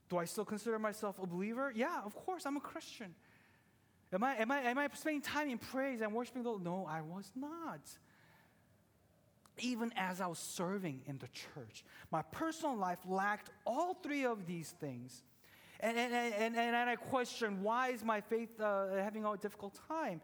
Do 0.08 0.18
I 0.18 0.24
still 0.24 0.44
consider 0.44 0.78
myself 0.78 1.18
a 1.22 1.26
believer? 1.26 1.72
Yeah, 1.74 2.00
of 2.04 2.14
course, 2.14 2.46
I'm 2.46 2.56
a 2.56 2.60
Christian. 2.60 3.14
Am 4.12 4.24
I, 4.24 4.36
am 4.36 4.50
I, 4.50 4.60
am 4.60 4.78
I 4.78 4.88
spending 4.94 5.20
time 5.20 5.50
in 5.50 5.58
praise 5.58 6.00
and 6.00 6.12
worshiping 6.14 6.42
the 6.42 6.48
Lord? 6.48 6.64
No, 6.64 6.86
I 6.88 7.02
was 7.02 7.30
not. 7.36 7.80
Even 9.58 9.92
as 9.96 10.20
I 10.20 10.26
was 10.28 10.38
serving 10.38 11.02
in 11.06 11.18
the 11.18 11.28
church, 11.28 11.84
my 12.10 12.22
personal 12.22 12.76
life 12.76 13.00
lacked 13.06 13.50
all 13.66 13.94
three 13.94 14.24
of 14.24 14.46
these 14.46 14.70
things. 14.80 15.24
And, 15.80 15.96
and, 15.98 16.12
and, 16.12 16.34
and, 16.34 16.56
and 16.56 16.90
I 16.90 16.96
question 16.96 17.62
why 17.62 17.90
is 17.90 18.02
my 18.02 18.20
faith 18.20 18.60
uh, 18.60 18.86
having 18.96 19.24
a 19.24 19.36
difficult 19.36 19.78
time? 19.88 20.20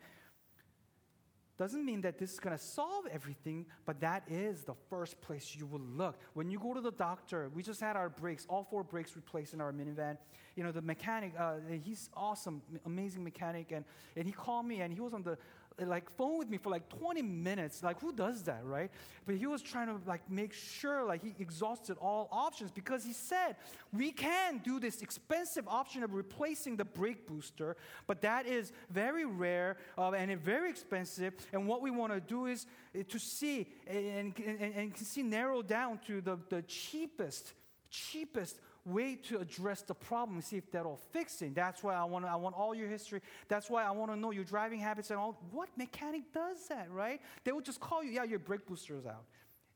Doesn't 1.57 1.85
mean 1.85 2.01
that 2.01 2.19
this 2.19 2.33
is 2.33 2.41
going 2.41 2.57
to 2.57 2.63
solve 2.63 3.05
everything, 3.13 3.67
but 3.87 4.01
that 4.01 4.25
is 4.29 4.65
the 4.65 4.75
first 4.91 5.21
place 5.21 5.55
you 5.57 5.67
will 5.67 5.81
look. 5.81 6.19
When 6.33 6.51
you 6.51 6.59
go 6.59 6.75
to 6.75 6.81
the 6.81 6.91
doctor, 6.91 7.49
we 7.55 7.63
just 7.63 7.81
had 7.81 7.95
our 7.95 8.09
brakes, 8.09 8.45
all 8.49 8.67
four 8.69 8.83
brakes 8.83 9.15
replaced 9.15 9.55
in 9.55 9.61
our 9.61 9.73
minivan. 9.73 10.19
You 10.57 10.65
know, 10.65 10.73
the 10.73 10.83
mechanic, 10.83 11.33
uh, 11.39 11.55
he's 11.85 12.11
awesome, 12.15 12.61
amazing 12.87 13.23
mechanic, 13.23 13.71
and, 13.71 13.85
and 14.17 14.27
he 14.27 14.33
called 14.33 14.67
me 14.67 14.81
and 14.81 14.93
he 14.93 15.01
was 15.01 15.15
on 15.15 15.23
the 15.23 15.39
like 15.79 16.09
phone 16.17 16.39
with 16.39 16.49
me 16.49 16.59
for 16.59 16.71
like 16.71 16.89
20 16.89 17.23
minutes. 17.23 17.83
Like 17.83 18.01
who 18.01 18.13
does 18.13 18.43
that, 18.45 18.65
right? 18.65 18.91
But 19.27 19.37
he 19.37 19.47
was 19.47 19.63
trying 19.63 19.89
to 19.89 19.99
like 20.07 20.31
make 20.31 20.53
sure 20.53 21.05
like 21.05 21.23
he 21.23 21.35
exhausted 21.39 21.97
all 22.01 22.29
options 22.31 22.71
because 22.71 23.05
he 23.05 23.13
said 23.13 23.57
we 23.93 24.13
can 24.13 24.59
do 24.59 24.79
this 24.79 25.03
expensive 25.03 25.67
option 25.67 26.03
of 26.03 26.15
replacing 26.15 26.77
the 26.77 26.85
brake 26.85 27.27
booster, 27.27 27.77
but 28.07 28.21
that 28.23 28.47
is 28.47 28.73
very 28.91 29.25
rare 29.25 29.77
uh, 29.99 30.13
and 30.13 30.39
very 30.41 30.71
expensive. 30.71 31.35
And 31.53 31.67
what 31.67 31.83
we 31.83 31.91
want 31.91 32.13
to 32.13 32.21
do 32.21 32.47
is 32.47 32.67
uh, 32.99 33.03
to 33.09 33.19
see 33.19 33.67
and, 33.87 34.33
and, 34.39 34.75
and 34.75 34.97
see 34.97 35.23
narrow 35.23 35.63
down 35.63 35.99
to 36.07 36.21
the, 36.21 36.39
the 36.49 36.63
cheapest, 36.63 37.53
cheapest 37.91 38.61
way 38.85 39.17
to 39.17 39.39
address 39.39 39.83
the 39.83 39.95
problem 39.95 40.41
see 40.43 40.57
if 40.57 40.71
that'll 40.71 41.01
fix 41.13 41.41
it. 41.43 41.55
That's 41.55 41.83
why 41.83 41.95
I 41.95 42.05
want 42.05 42.25
I 42.25 42.37
want 42.37 42.55
all 42.55 42.75
your 42.75 42.89
history. 42.89 43.21
That's 43.49 43.71
why 43.71 43.85
I 43.85 43.91
want 43.91 44.11
to 44.13 44.17
know 44.17 44.31
your 44.31 44.45
driving 44.45 44.81
habits 44.81 45.11
and 45.11 45.19
all. 45.19 45.41
What 45.51 45.69
mechanic 45.77 46.33
does 46.33 46.69
that, 46.69 46.91
right? 46.91 47.21
They 47.45 47.53
will 47.53 47.63
just 47.63 47.81
call 47.81 48.03
you, 48.03 48.11
yeah, 48.11 48.25
your 48.25 48.39
brake 48.39 48.67
booster 48.67 48.97
is 48.97 49.07
out. 49.07 49.25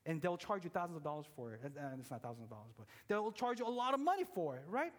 And 0.07 0.23
they'll 0.23 0.39
charge 0.39 0.65
you 0.65 0.71
thousands 0.71 0.97
of 0.97 1.03
dollars 1.03 1.27
for 1.37 1.53
it. 1.53 1.61
And 1.65 2.01
it's 2.01 2.11
not 2.11 2.23
thousands 2.23 2.45
of 2.45 2.51
dollars, 2.51 2.73
but 2.77 2.87
they'll 3.09 3.33
charge 3.33 3.61
you 3.61 3.67
a 3.67 3.69
lot 3.69 3.93
of 3.93 4.01
money 4.01 4.25
for 4.35 4.57
it, 4.57 4.65
right? 4.69 4.93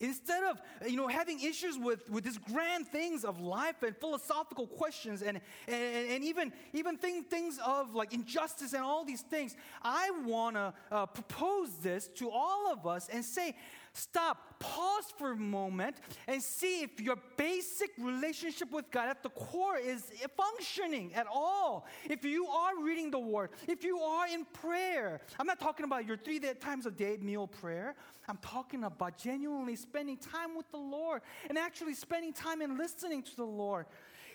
Instead 0.00 0.42
of 0.44 0.60
you 0.86 0.96
know 0.96 1.08
having 1.08 1.38
issues 1.42 1.76
with, 1.78 2.08
with 2.08 2.24
these 2.24 2.38
grand 2.38 2.88
things 2.88 3.24
of 3.24 3.38
life 3.38 3.82
and 3.82 3.94
philosophical 3.96 4.66
questions 4.66 5.20
and, 5.20 5.40
and, 5.68 6.10
and 6.10 6.24
even, 6.24 6.52
even 6.72 6.96
thing, 6.96 7.22
things 7.22 7.58
of 7.64 7.94
like 7.94 8.14
injustice 8.14 8.72
and 8.72 8.82
all 8.82 9.04
these 9.04 9.20
things, 9.20 9.56
I 9.82 10.10
want 10.24 10.56
to 10.56 10.72
uh, 10.90 11.06
propose 11.06 11.68
this 11.82 12.08
to 12.16 12.30
all 12.30 12.72
of 12.72 12.86
us 12.86 13.08
and 13.12 13.22
say, 13.22 13.54
stop, 13.92 14.60
pause 14.60 15.12
for 15.18 15.32
a 15.32 15.36
moment, 15.36 15.96
and 16.28 16.42
see 16.42 16.82
if 16.82 17.00
your 17.00 17.16
basic 17.36 17.90
relationship 17.98 18.70
with 18.70 18.90
God 18.90 19.08
at 19.08 19.22
the 19.22 19.30
core 19.30 19.76
is 19.76 20.04
functioning 20.36 21.12
at 21.14 21.26
all. 21.32 21.86
If 22.08 22.24
you 22.24 22.46
are 22.46 22.82
reading 22.82 23.10
the 23.10 23.18
Word, 23.18 23.50
if 23.68 23.84
you 23.84 23.98
are 23.98 24.28
in 24.28 24.44
prayer, 24.44 25.20
I'm 25.38 25.46
not 25.46 25.60
talking 25.60 25.84
about 25.84 26.06
your 26.06 26.16
three 26.16 26.40
times 26.60 26.86
a 26.86 26.90
day 26.90 27.16
meal 27.20 27.46
prayer. 27.46 27.94
I'm 28.28 28.38
talking 28.38 28.84
about 28.84 29.18
genuinely 29.18 29.76
spending 29.76 30.16
time 30.16 30.56
with 30.56 30.70
the 30.70 30.78
Lord 30.78 31.22
and 31.48 31.58
actually 31.58 31.94
spending 31.94 32.32
time 32.32 32.60
and 32.60 32.78
listening 32.78 33.22
to 33.22 33.36
the 33.36 33.44
Lord. 33.44 33.86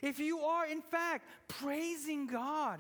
If 0.02 0.20
you 0.20 0.39
are, 0.39 0.68
in 0.68 0.82
fact, 0.82 1.26
praising 1.48 2.28
God, 2.28 2.80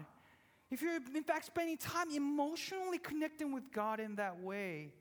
if 0.71 0.81
you're, 0.81 0.99
in 1.15 1.23
fact, 1.23 1.45
spending 1.45 1.77
time 1.77 2.11
emotionally 2.11 2.97
connecting 2.97 3.53
with 3.53 3.71
God 3.71 3.99
in 3.99 4.15
that 4.15 4.41
way, 4.41 4.91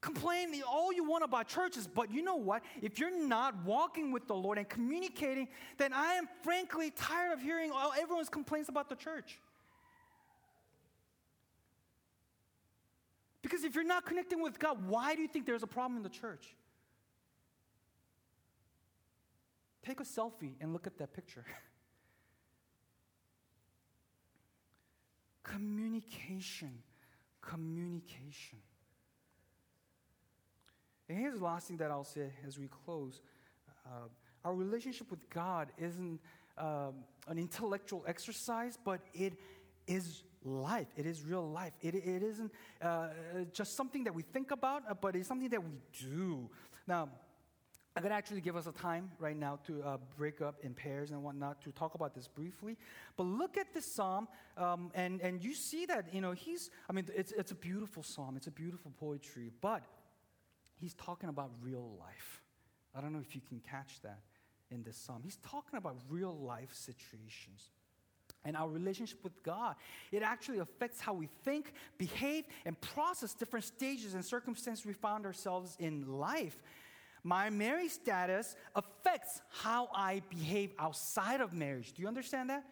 Complain 0.00 0.62
all 0.68 0.92
you 0.92 1.02
want 1.02 1.24
about 1.24 1.48
churches, 1.48 1.88
but 1.88 2.12
you 2.12 2.22
know 2.22 2.36
what? 2.36 2.62
If 2.80 3.00
you're 3.00 3.16
not 3.26 3.64
walking 3.64 4.12
with 4.12 4.28
the 4.28 4.34
Lord 4.34 4.56
and 4.56 4.68
communicating, 4.68 5.48
then 5.76 5.92
I 5.92 6.14
am 6.14 6.28
frankly 6.42 6.92
tired 6.92 7.32
of 7.32 7.40
hearing 7.40 7.72
all, 7.72 7.92
everyone's 7.98 8.28
complaints 8.28 8.68
about 8.68 8.88
the 8.88 8.94
church. 8.94 9.40
Because 13.42 13.64
if 13.64 13.74
you're 13.74 13.82
not 13.82 14.06
connecting 14.06 14.40
with 14.40 14.58
God, 14.58 14.88
why 14.88 15.16
do 15.16 15.22
you 15.22 15.28
think 15.28 15.46
there's 15.46 15.64
a 15.64 15.68
problem 15.68 15.96
in 15.96 16.02
the 16.04 16.08
church? 16.08 16.54
Take 19.84 19.98
a 20.00 20.04
selfie 20.04 20.54
and 20.60 20.72
look 20.72 20.86
at 20.86 20.98
that 20.98 21.12
picture. 21.12 21.44
communication, 25.42 26.82
communication. 27.40 28.58
And 31.08 31.18
here's 31.18 31.38
the 31.38 31.44
last 31.44 31.68
thing 31.68 31.78
that 31.78 31.90
I'll 31.90 32.04
say 32.04 32.30
as 32.46 32.58
we 32.58 32.68
close 32.84 33.20
uh, 33.86 34.08
our 34.44 34.54
relationship 34.54 35.10
with 35.10 35.28
God 35.30 35.68
isn't 35.78 36.20
um, 36.58 36.94
an 37.26 37.38
intellectual 37.38 38.04
exercise, 38.06 38.78
but 38.82 39.00
it 39.14 39.34
is 39.86 40.22
life. 40.44 40.88
It 40.96 41.06
is 41.06 41.22
real 41.22 41.48
life. 41.48 41.72
It, 41.80 41.94
it 41.94 42.22
isn't 42.22 42.52
uh, 42.82 43.08
just 43.52 43.76
something 43.76 44.04
that 44.04 44.14
we 44.14 44.22
think 44.22 44.50
about, 44.50 44.82
uh, 44.88 44.94
but 44.94 45.16
it's 45.16 45.28
something 45.28 45.48
that 45.48 45.62
we 45.62 45.72
do. 46.00 46.48
Now, 46.86 47.08
I'm 47.96 48.02
going 48.02 48.10
to 48.10 48.16
actually 48.16 48.42
give 48.42 48.54
us 48.54 48.66
a 48.66 48.72
time 48.72 49.10
right 49.18 49.36
now 49.36 49.58
to 49.66 49.82
uh, 49.82 49.96
break 50.16 50.40
up 50.40 50.56
in 50.62 50.72
pairs 50.72 51.10
and 51.10 51.22
whatnot 51.24 51.60
to 51.62 51.72
talk 51.72 51.94
about 51.94 52.14
this 52.14 52.28
briefly. 52.28 52.76
But 53.16 53.24
look 53.24 53.56
at 53.56 53.74
this 53.74 53.92
psalm, 53.92 54.28
um, 54.56 54.92
and, 54.94 55.20
and 55.20 55.42
you 55.42 55.52
see 55.52 55.84
that, 55.86 56.14
you 56.14 56.20
know, 56.20 56.30
he's, 56.30 56.70
I 56.88 56.92
mean, 56.92 57.06
it's, 57.14 57.32
it's 57.32 57.50
a 57.50 57.56
beautiful 57.56 58.04
psalm, 58.04 58.36
it's 58.36 58.46
a 58.46 58.52
beautiful 58.52 58.92
poetry, 59.00 59.50
but 59.60 59.82
he's 60.80 60.94
talking 60.94 61.28
about 61.28 61.50
real 61.62 61.96
life. 61.98 62.42
I 62.94 63.00
don't 63.00 63.12
know 63.12 63.20
if 63.20 63.34
you 63.34 63.40
can 63.46 63.60
catch 63.60 64.00
that 64.02 64.20
in 64.70 64.82
this 64.82 64.96
psalm. 64.96 65.20
He's 65.22 65.36
talking 65.36 65.78
about 65.78 65.96
real 66.08 66.36
life 66.36 66.70
situations. 66.72 67.70
And 68.44 68.56
our 68.56 68.68
relationship 68.68 69.22
with 69.24 69.42
God, 69.42 69.74
it 70.12 70.22
actually 70.22 70.58
affects 70.58 71.00
how 71.00 71.12
we 71.12 71.28
think, 71.44 71.72
behave, 71.98 72.44
and 72.64 72.80
process 72.80 73.34
different 73.34 73.64
stages 73.64 74.14
and 74.14 74.24
circumstances 74.24 74.86
we 74.86 74.92
found 74.92 75.26
ourselves 75.26 75.76
in 75.80 76.06
life. 76.18 76.62
My 77.24 77.50
marriage 77.50 77.90
status 77.90 78.54
affects 78.74 79.42
how 79.50 79.88
I 79.94 80.22
behave 80.30 80.72
outside 80.78 81.40
of 81.40 81.52
marriage. 81.52 81.92
Do 81.92 82.02
you 82.02 82.08
understand 82.08 82.50
that? 82.50 82.64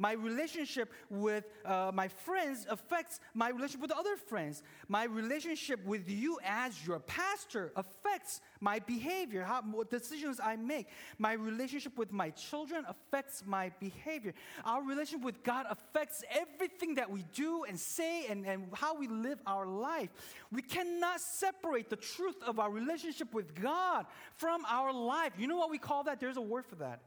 My 0.00 0.12
relationship 0.12 0.92
with 1.10 1.44
uh, 1.64 1.90
my 1.92 2.06
friends 2.06 2.66
affects 2.70 3.18
my 3.34 3.48
relationship 3.48 3.82
with 3.82 3.90
other 3.90 4.16
friends. 4.16 4.62
My 4.86 5.04
relationship 5.04 5.84
with 5.84 6.08
you 6.08 6.38
as 6.44 6.86
your 6.86 7.00
pastor 7.00 7.72
affects 7.74 8.40
my 8.60 8.78
behavior, 8.78 9.42
how, 9.42 9.62
what 9.62 9.90
decisions 9.90 10.40
I 10.42 10.54
make. 10.54 10.86
My 11.18 11.32
relationship 11.32 11.98
with 11.98 12.12
my 12.12 12.30
children 12.30 12.84
affects 12.88 13.42
my 13.44 13.72
behavior. 13.80 14.34
Our 14.64 14.82
relationship 14.84 15.24
with 15.24 15.42
God 15.42 15.66
affects 15.68 16.22
everything 16.30 16.94
that 16.94 17.10
we 17.10 17.24
do 17.34 17.64
and 17.64 17.78
say 17.78 18.26
and, 18.26 18.46
and 18.46 18.68
how 18.74 18.96
we 18.96 19.08
live 19.08 19.40
our 19.48 19.66
life. 19.66 20.10
We 20.52 20.62
cannot 20.62 21.20
separate 21.20 21.90
the 21.90 21.96
truth 21.96 22.36
of 22.46 22.60
our 22.60 22.70
relationship 22.70 23.34
with 23.34 23.52
God 23.60 24.06
from 24.36 24.64
our 24.66 24.92
life. 24.92 25.32
You 25.36 25.48
know 25.48 25.56
what 25.56 25.70
we 25.70 25.78
call 25.78 26.04
that? 26.04 26.20
There's 26.20 26.36
a 26.36 26.40
word 26.40 26.66
for 26.66 26.76
that. 26.76 27.00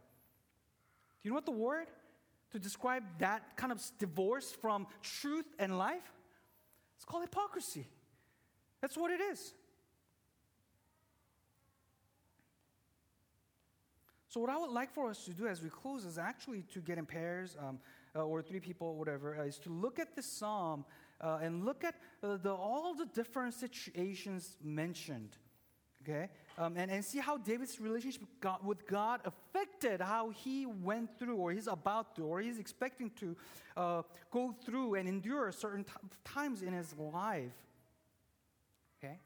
Do 1.23 1.29
you 1.29 1.31
know 1.31 1.35
what 1.35 1.45
the 1.45 1.51
word? 1.51 1.87
To 2.51 2.59
describe 2.59 3.03
that 3.19 3.55
kind 3.57 3.71
of 3.71 3.81
divorce 3.99 4.51
from 4.51 4.87
truth 5.01 5.45
and 5.59 5.77
life? 5.77 6.11
It's 6.95 7.05
called 7.05 7.23
hypocrisy. 7.23 7.87
That's 8.81 8.97
what 8.97 9.11
it 9.11 9.21
is. 9.21 9.53
So, 14.27 14.39
what 14.39 14.49
I 14.49 14.57
would 14.57 14.69
like 14.71 14.93
for 14.93 15.09
us 15.09 15.25
to 15.25 15.31
do 15.31 15.47
as 15.47 15.61
we 15.61 15.69
close 15.69 16.05
is 16.05 16.17
actually 16.17 16.63
to 16.73 16.79
get 16.79 16.97
in 16.97 17.05
pairs 17.05 17.57
um, 17.59 17.79
uh, 18.15 18.23
or 18.23 18.41
three 18.41 18.61
people, 18.61 18.95
whatever, 18.95 19.37
uh, 19.37 19.43
is 19.43 19.57
to 19.59 19.69
look 19.69 19.99
at 19.99 20.15
this 20.15 20.25
psalm 20.25 20.85
uh, 21.19 21.39
and 21.41 21.65
look 21.65 21.83
at 21.83 21.95
uh, 22.23 22.37
the, 22.37 22.49
all 22.49 22.93
the 22.93 23.07
different 23.07 23.53
situations 23.53 24.55
mentioned. 24.63 25.37
Okay? 26.01 26.29
Um, 26.57 26.75
and, 26.77 26.89
and 26.91 27.03
see 27.03 27.19
how 27.19 27.37
David's 27.37 27.79
relationship 27.79 28.21
with 28.21 28.39
God, 28.41 28.65
with 28.65 28.87
God, 28.87 29.21
affected 29.25 30.01
how 30.01 30.29
he 30.29 30.65
went 30.65 31.17
through, 31.17 31.35
or 31.37 31.51
he's 31.51 31.67
about 31.67 32.15
to, 32.15 32.23
or 32.23 32.41
he's 32.41 32.59
expecting 32.59 33.11
to 33.19 33.35
uh, 33.77 34.01
go 34.31 34.55
through 34.65 34.95
and 34.95 35.07
endure 35.07 35.51
certain 35.51 35.83
t- 35.83 35.91
times 36.23 36.61
in 36.61 36.73
his 36.73 36.93
life. 36.97 37.51
Okay? 39.03 39.19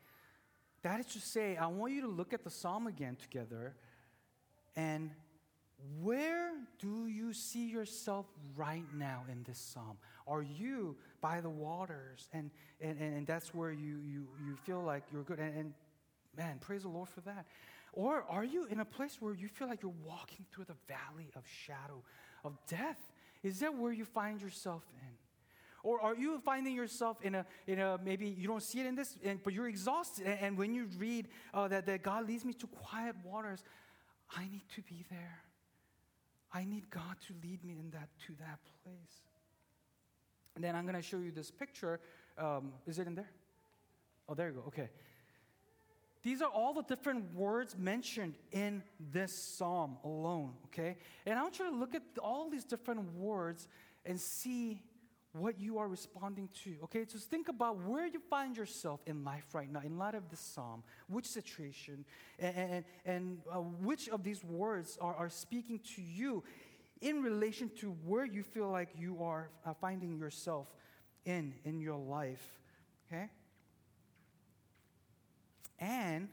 That 0.84 1.00
is 1.00 1.08
to 1.08 1.20
say, 1.20 1.58
I 1.58 1.68
want 1.68 1.94
you 1.94 2.02
to 2.02 2.08
look 2.08 2.34
at 2.34 2.44
the 2.44 2.50
psalm 2.50 2.88
again 2.88 3.16
together 3.16 3.76
and 4.76 5.12
where 6.02 6.52
do 6.80 7.08
you 7.08 7.34
see 7.34 7.68
yourself 7.68 8.26
right 8.56 8.86
now 8.94 9.24
in 9.32 9.44
this 9.44 9.60
psalm? 9.60 9.98
Are 10.28 10.42
you 10.42 10.96
by 11.22 11.42
the 11.42 11.50
waters 11.50 12.28
and, 12.34 12.50
and, 12.82 13.00
and 13.00 13.28
that's 13.28 13.54
where 13.54 13.72
you, 13.72 14.00
you, 14.00 14.28
you 14.46 14.56
feel 14.64 14.82
like 14.82 15.04
you're 15.12 15.24
good? 15.24 15.40
And, 15.40 15.58
and 15.58 15.74
Man, 16.38 16.60
praise 16.60 16.84
the 16.84 16.89
Lord 16.89 17.10
for 17.10 17.21
that. 17.21 17.45
Or 17.93 18.26
are 18.30 18.43
you 18.43 18.65
in 18.65 18.80
a 18.80 18.86
place 18.86 19.17
where 19.19 19.34
you 19.34 19.48
feel 19.48 19.67
like 19.67 19.82
you're 19.82 19.93
walking 20.06 20.45
through 20.52 20.65
the 20.65 20.76
valley 20.88 21.32
of 21.36 21.43
shadow 21.48 22.04
of 22.43 22.58
death? 22.67 23.00
Is 23.41 23.60
that 23.60 23.76
where 23.78 23.91
you 23.91 24.06
find 24.06 24.41
yourself 24.41 24.84
in? 25.02 25.13
Or 25.84 26.02
are 26.02 26.15
you 26.15 26.39
finding 26.39 26.74
yourself 26.74 27.17
in 27.21 27.36
a, 27.36 27.45
in 27.67 27.80
a 27.80 28.00
maybe 28.04 28.28
you 28.28 28.48
don't 28.48 28.63
see 28.63 28.80
it 28.80 28.88
in 28.88 28.95
this, 28.95 29.15
and, 29.24 29.41
but 29.43 29.54
you're 29.54 29.67
exhausted. 29.67 30.26
And, 30.26 30.39
and 30.41 30.58
when 30.58 30.74
you 30.74 30.88
read 30.98 31.28
uh, 31.54 31.67
that, 31.67 31.86
that 31.86 32.02
God 32.02 32.28
leads 32.28 32.43
me 32.43 32.54
to 32.54 32.67
quiet 32.67 33.15
waters, 33.24 33.63
I 34.36 34.41
need 34.52 34.63
to 34.76 34.82
be 34.82 35.06
there. 35.12 35.41
I 36.52 36.65
need 36.65 36.89
God 36.89 37.15
to 37.28 37.34
lead 37.43 37.63
me 37.63 37.78
in 37.80 37.91
that 37.91 38.10
to 38.26 38.34
that 38.39 38.60
place. 38.84 39.21
And 40.56 40.63
then 40.63 40.76
I'm 40.76 40.86
going 40.86 40.95
to 40.95 41.02
show 41.02 41.17
you 41.17 41.32
this 41.32 41.52
picture. 41.52 42.00
Um, 42.38 42.74
is 42.88 42.98
it 42.98 43.08
in 43.08 43.13
there? 43.13 43.30
Oh, 44.28 44.34
there 44.34 44.48
you 44.48 44.56
go. 44.56 44.63
Okay. 44.67 44.89
These 46.26 46.42
are 46.42 46.50
all 46.50 46.74
the 46.74 46.82
different 46.82 47.36
words 47.36 47.78
mentioned 47.78 48.34
in 48.52 48.82
this 49.14 49.32
psalm 49.32 49.98
alone, 50.04 50.54
okay? 50.66 50.98
And 51.24 51.38
I 51.38 51.44
want 51.44 51.60
you 51.60 51.70
to 51.70 51.78
look 51.78 51.94
at 51.94 52.02
all 52.20 52.50
these 52.50 52.64
different 52.64 53.14
words 53.14 53.68
and 54.08 54.20
see 54.20 54.82
what 55.34 55.60
you 55.60 55.78
are 55.78 55.88
responding 55.88 56.50
to, 56.64 56.78
okay? 56.86 57.06
Just 57.06 57.30
think 57.30 57.48
about 57.48 57.78
where 57.84 58.08
you 58.08 58.20
find 58.28 58.58
yourself 58.58 59.02
in 59.06 59.24
life 59.24 59.46
right 59.54 59.72
now, 59.72 59.82
in 59.86 60.00
light 60.00 60.16
of 60.16 60.28
this 60.32 60.40
psalm, 60.40 60.82
which 61.08 61.28
situation, 61.28 62.04
and, 62.40 62.56
and, 62.58 62.86
and 63.06 63.38
uh, 63.52 63.58
which 63.58 64.10
of 64.10 64.24
these 64.24 64.44
words 64.44 64.98
are, 65.00 65.14
are 65.14 65.30
speaking 65.30 65.80
to 65.96 66.02
you 66.02 66.44
in 67.02 67.22
relation 67.22 67.70
to 67.82 67.92
where 68.04 68.26
you 68.26 68.42
feel 68.42 68.72
like 68.72 68.90
you 68.98 69.22
are 69.22 69.52
uh, 69.64 69.76
finding 69.76 70.18
yourself 70.18 70.66
in 71.24 71.54
in 71.66 71.80
your 71.80 71.98
life, 71.98 72.60
okay? 73.06 73.30
And 75.80 76.30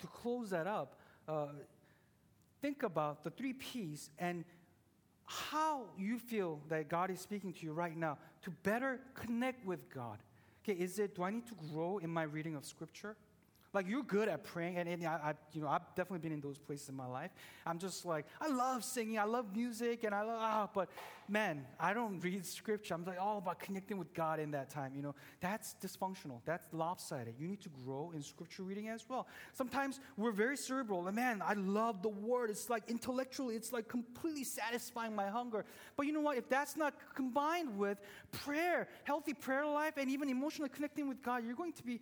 to 0.00 0.06
close 0.06 0.50
that 0.50 0.66
up, 0.66 0.98
uh, 1.28 1.48
think 2.60 2.82
about 2.82 3.24
the 3.24 3.30
three 3.30 3.52
P's 3.52 4.10
and 4.18 4.44
how 5.24 5.82
you 5.98 6.18
feel 6.18 6.60
that 6.68 6.88
God 6.88 7.10
is 7.10 7.20
speaking 7.20 7.52
to 7.52 7.66
you 7.66 7.72
right 7.72 7.96
now 7.96 8.16
to 8.42 8.50
better 8.62 9.00
connect 9.14 9.66
with 9.66 9.92
God. 9.92 10.18
Okay, 10.64 10.80
is 10.80 10.98
it, 10.98 11.16
do 11.16 11.22
I 11.24 11.30
need 11.30 11.46
to 11.46 11.54
grow 11.72 11.98
in 11.98 12.10
my 12.10 12.22
reading 12.22 12.54
of 12.54 12.64
Scripture? 12.64 13.16
Like 13.72 13.88
you're 13.88 14.02
good 14.02 14.28
at 14.28 14.44
praying, 14.44 14.78
and, 14.78 14.88
and 14.88 15.04
I, 15.04 15.10
I, 15.12 15.34
you 15.52 15.60
know, 15.60 15.68
I've 15.68 15.86
definitely 15.94 16.20
been 16.20 16.32
in 16.32 16.40
those 16.40 16.58
places 16.58 16.88
in 16.88 16.94
my 16.94 17.06
life. 17.06 17.30
I'm 17.66 17.78
just 17.78 18.06
like, 18.06 18.24
I 18.40 18.48
love 18.48 18.84
singing, 18.84 19.18
I 19.18 19.24
love 19.24 19.54
music, 19.54 20.04
and 20.04 20.14
I 20.14 20.22
love, 20.22 20.38
ah, 20.40 20.68
but 20.72 20.88
man, 21.28 21.66
I 21.78 21.92
don't 21.92 22.20
read 22.20 22.44
scripture. 22.46 22.94
I'm 22.94 23.04
like 23.04 23.20
all 23.20 23.38
about 23.38 23.58
connecting 23.58 23.98
with 23.98 24.12
God 24.14 24.40
in 24.40 24.50
that 24.52 24.70
time. 24.70 24.92
You 24.94 25.02
know, 25.02 25.14
that's 25.40 25.74
dysfunctional. 25.82 26.40
That's 26.44 26.66
lopsided. 26.72 27.34
You 27.38 27.48
need 27.48 27.60
to 27.62 27.68
grow 27.84 28.12
in 28.14 28.22
scripture 28.22 28.62
reading 28.62 28.88
as 28.88 29.04
well. 29.08 29.26
Sometimes 29.52 30.00
we're 30.16 30.32
very 30.32 30.56
cerebral. 30.56 31.06
And 31.06 31.16
man, 31.16 31.42
I 31.44 31.54
love 31.54 32.02
the 32.02 32.08
word. 32.08 32.50
It's 32.50 32.70
like 32.70 32.84
intellectually, 32.88 33.56
it's 33.56 33.72
like 33.72 33.88
completely 33.88 34.44
satisfying 34.44 35.14
my 35.14 35.28
hunger. 35.28 35.64
But 35.96 36.06
you 36.06 36.12
know 36.12 36.20
what? 36.20 36.38
If 36.38 36.48
that's 36.48 36.76
not 36.76 36.94
combined 37.14 37.76
with 37.76 37.98
prayer, 38.32 38.88
healthy 39.04 39.34
prayer 39.34 39.66
life, 39.66 39.94
and 39.96 40.10
even 40.10 40.28
emotionally 40.28 40.70
connecting 40.70 41.08
with 41.08 41.22
God, 41.22 41.44
you're 41.44 41.54
going 41.54 41.72
to 41.72 41.82
be 41.82 42.00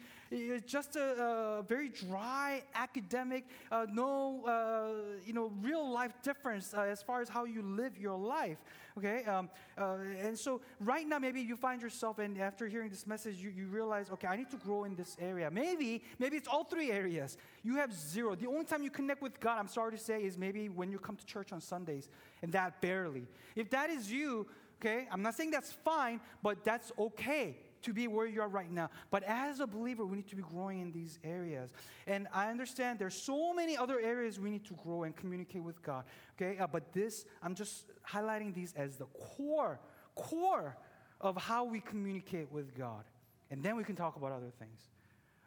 just 0.66 0.97
a, 0.97 1.61
a 1.61 1.62
very 1.62 1.89
dry 1.89 2.62
academic, 2.75 3.45
uh, 3.70 3.87
no, 3.93 4.45
uh, 4.47 5.18
you 5.25 5.33
know, 5.33 5.53
real 5.61 5.89
life 5.91 6.12
difference 6.22 6.75
uh, 6.75 6.83
as 6.83 7.03
far 7.03 7.20
as 7.20 7.29
how 7.29 7.45
you 7.45 7.62
live 7.62 7.99
your 7.99 8.18
life. 8.18 8.59
Okay? 8.97 9.25
Um, 9.25 9.51
uh, 9.77 9.97
and 10.21 10.39
so 10.39 10.61
right 10.81 11.07
now, 11.07 11.19
maybe 11.19 11.41
you 11.41 11.57
find 11.57 11.83
yourself, 11.83 12.19
and 12.19 12.39
after 12.39 12.69
hearing 12.69 12.91
this 12.91 13.07
message, 13.07 13.37
you, 13.37 13.51
you 13.51 13.67
realize, 13.67 14.11
okay, 14.11 14.29
I 14.29 14.37
need 14.37 14.51
to 14.51 14.57
grow 14.57 14.85
in 14.85 14.95
this 14.95 15.17
area. 15.21 15.51
Maybe, 15.51 16.03
maybe 16.19 16.37
it's 16.37 16.49
all 16.49 16.65
three 16.65 16.91
areas. 16.91 17.37
You 17.63 17.77
have 17.77 17.93
zero. 17.93 18.35
The 18.35 18.47
only 18.47 18.65
time 18.65 18.83
you 18.83 18.91
connect 18.91 19.21
with 19.21 19.41
God, 19.41 19.59
I'm 19.59 19.69
sorry 19.69 19.93
to 19.93 19.99
say, 19.99 20.23
is 20.23 20.39
maybe 20.39 20.69
when 20.69 20.91
you 20.91 20.99
come 20.99 21.17
to 21.17 21.27
church 21.27 21.53
on 21.53 21.61
Sundays, 21.61 22.09
and 22.43 22.53
that 22.53 22.81
barely. 22.81 23.27
If 23.57 23.71
that 23.71 23.91
is 23.91 24.11
you, 24.11 24.47
okay, 24.81 25.09
I'm 25.11 25.23
not 25.23 25.35
saying 25.35 25.51
that's 25.51 25.73
fine, 25.73 26.21
but 26.43 26.65
that's 26.65 26.93
okay 26.99 27.57
to 27.85 27.93
be 27.93 28.09
where 28.09 28.26
you 28.26 28.43
are 28.43 28.49
right 28.49 28.70
now. 28.70 28.91
But 29.11 29.22
as 29.24 29.61
a 29.61 29.66
believer, 29.66 30.05
we 30.05 30.16
need 30.16 30.28
to 30.28 30.37
be 30.37 30.43
growing 30.43 30.80
in 30.80 30.93
these 30.93 31.18
areas. 31.24 31.72
And 32.07 32.28
I 32.32 32.51
understand 32.51 32.99
there's 32.99 33.14
so 33.14 33.55
many 33.55 33.76
other 33.76 34.01
areas 34.01 34.39
we 34.41 34.51
need 34.51 34.64
to 34.66 34.74
grow 34.74 35.05
and 35.05 35.16
communicate 35.16 35.62
with 35.62 35.82
God. 35.82 36.05
Okay, 36.37 36.59
uh, 36.59 36.66
but 36.66 36.93
this, 36.93 37.24
I'm 37.43 37.55
just 37.55 37.87
highlighting 38.09 38.55
these 38.55 38.74
as 38.74 38.97
the 38.97 39.07
core, 39.07 39.80
core 40.14 40.76
of 41.20 41.37
how 41.37 41.64
we 41.64 41.80
communicate 41.80 42.51
with 42.51 42.76
God. 42.76 43.05
And 43.51 43.62
then 43.62 43.76
we 43.76 43.85
can 43.85 43.97
talk 43.97 44.16
about 44.16 44.32
other 44.32 44.53
things. 44.59 44.91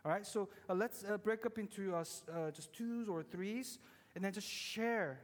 All 0.06 0.12
right, 0.12 0.26
so 0.26 0.50
uh, 0.70 0.74
let's 0.74 1.04
uh, 1.04 1.18
break 1.18 1.46
up 1.46 1.58
into 1.58 1.94
uh, 1.94 2.04
uh 2.34 2.52
just 2.52 2.72
twos 2.74 3.10
or 3.10 3.24
threes 3.24 3.80
and 4.16 4.24
then 4.24 4.32
just 4.32 4.48
share 4.48 5.20